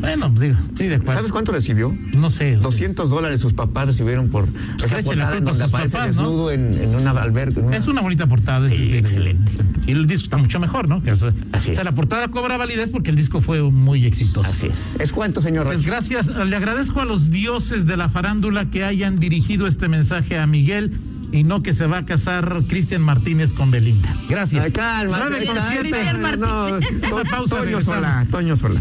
Bueno, 0.01 0.29
digo, 0.39 0.57
sí, 0.77 0.87
de 0.87 0.97
acuerdo. 0.97 1.15
¿Sabes 1.15 1.33
cuánto 1.33 1.53
recibió? 1.53 1.93
No 2.15 2.31
sé. 2.31 2.55
o 2.57 2.59
sea, 2.59 2.63
200 2.65 3.09
dólares 3.11 3.41
sus 3.41 3.55
papás 3.55 3.87
recibieron 3.87 4.29
por 4.29 4.45
esa 4.85 4.99
Échale 4.99 5.17
la 5.17 5.25
portada 5.29 5.41
donde 5.41 5.65
aparece 5.65 5.97
papás, 5.97 6.17
¿no? 6.17 6.23
desnudo 6.23 6.53
en, 6.53 6.75
en 6.81 6.95
una 6.95 7.11
alberca. 7.13 7.61
una- 7.61 7.77
Es 7.77 7.87
una 7.89 8.01
bonita 8.03 8.27
portada. 8.27 8.69
Sí, 8.69 8.75
es 8.75 8.93
excelente. 8.95 9.53
Y 9.87 9.93
el 9.93 10.07
disco 10.07 10.25
está 10.25 10.37
mucho 10.37 10.59
mejor, 10.61 10.89
¿no? 10.89 11.03
Que, 11.03 11.13
o 11.13 11.17
sea, 11.17 11.33
Así 11.53 11.71
o 11.71 11.75
sea, 11.75 11.83
es. 11.83 11.85
la 11.85 11.93
portada 11.93 12.29
cobra 12.29 12.57
validez 12.57 12.91
porque 12.91 13.11
el 13.11 13.17
disco 13.17 13.41
fue 13.41 13.63
muy 13.63 14.05
exitoso. 14.05 14.49
Así 14.49 14.67
es. 14.67 14.97
¿Es 14.99 15.13
cuánto, 15.13 15.41
señor 15.41 15.67
Pues 15.67 15.87
gracias, 15.87 16.27
le 16.29 16.57
agradezco 16.57 17.01
a 17.01 17.05
los 17.05 17.31
dioses 17.31 17.87
de 17.87 17.97
la 17.97 18.09
farándula 18.09 18.71
que 18.71 18.85
hayan 18.85 19.19
dirigido 19.19 19.67
este 19.67 19.89
mensaje 19.89 20.39
a 20.39 20.47
Miguel 20.47 20.93
y 21.33 21.43
no 21.45 21.63
que 21.63 21.73
se 21.73 21.87
va 21.87 21.99
a 21.99 22.05
casar 22.07 22.63
Cristian 22.69 23.03
Martínez 23.03 23.53
con 23.53 23.71
Belinda. 23.71 24.13
Gracias. 24.29 24.65
Ay, 24.67 24.73
calma, 24.73 25.19
Nueve 25.21 25.45
con 25.47 25.55
calma, 25.57 25.71
siete. 25.71 25.89
Cristian 25.91 26.23
Martínez. 26.23 27.01
No, 27.11 27.23
To- 27.23 27.45
Toño. 27.49 27.81
Sola, 27.81 28.27
Toño 28.31 28.57
Sola. 28.57 28.81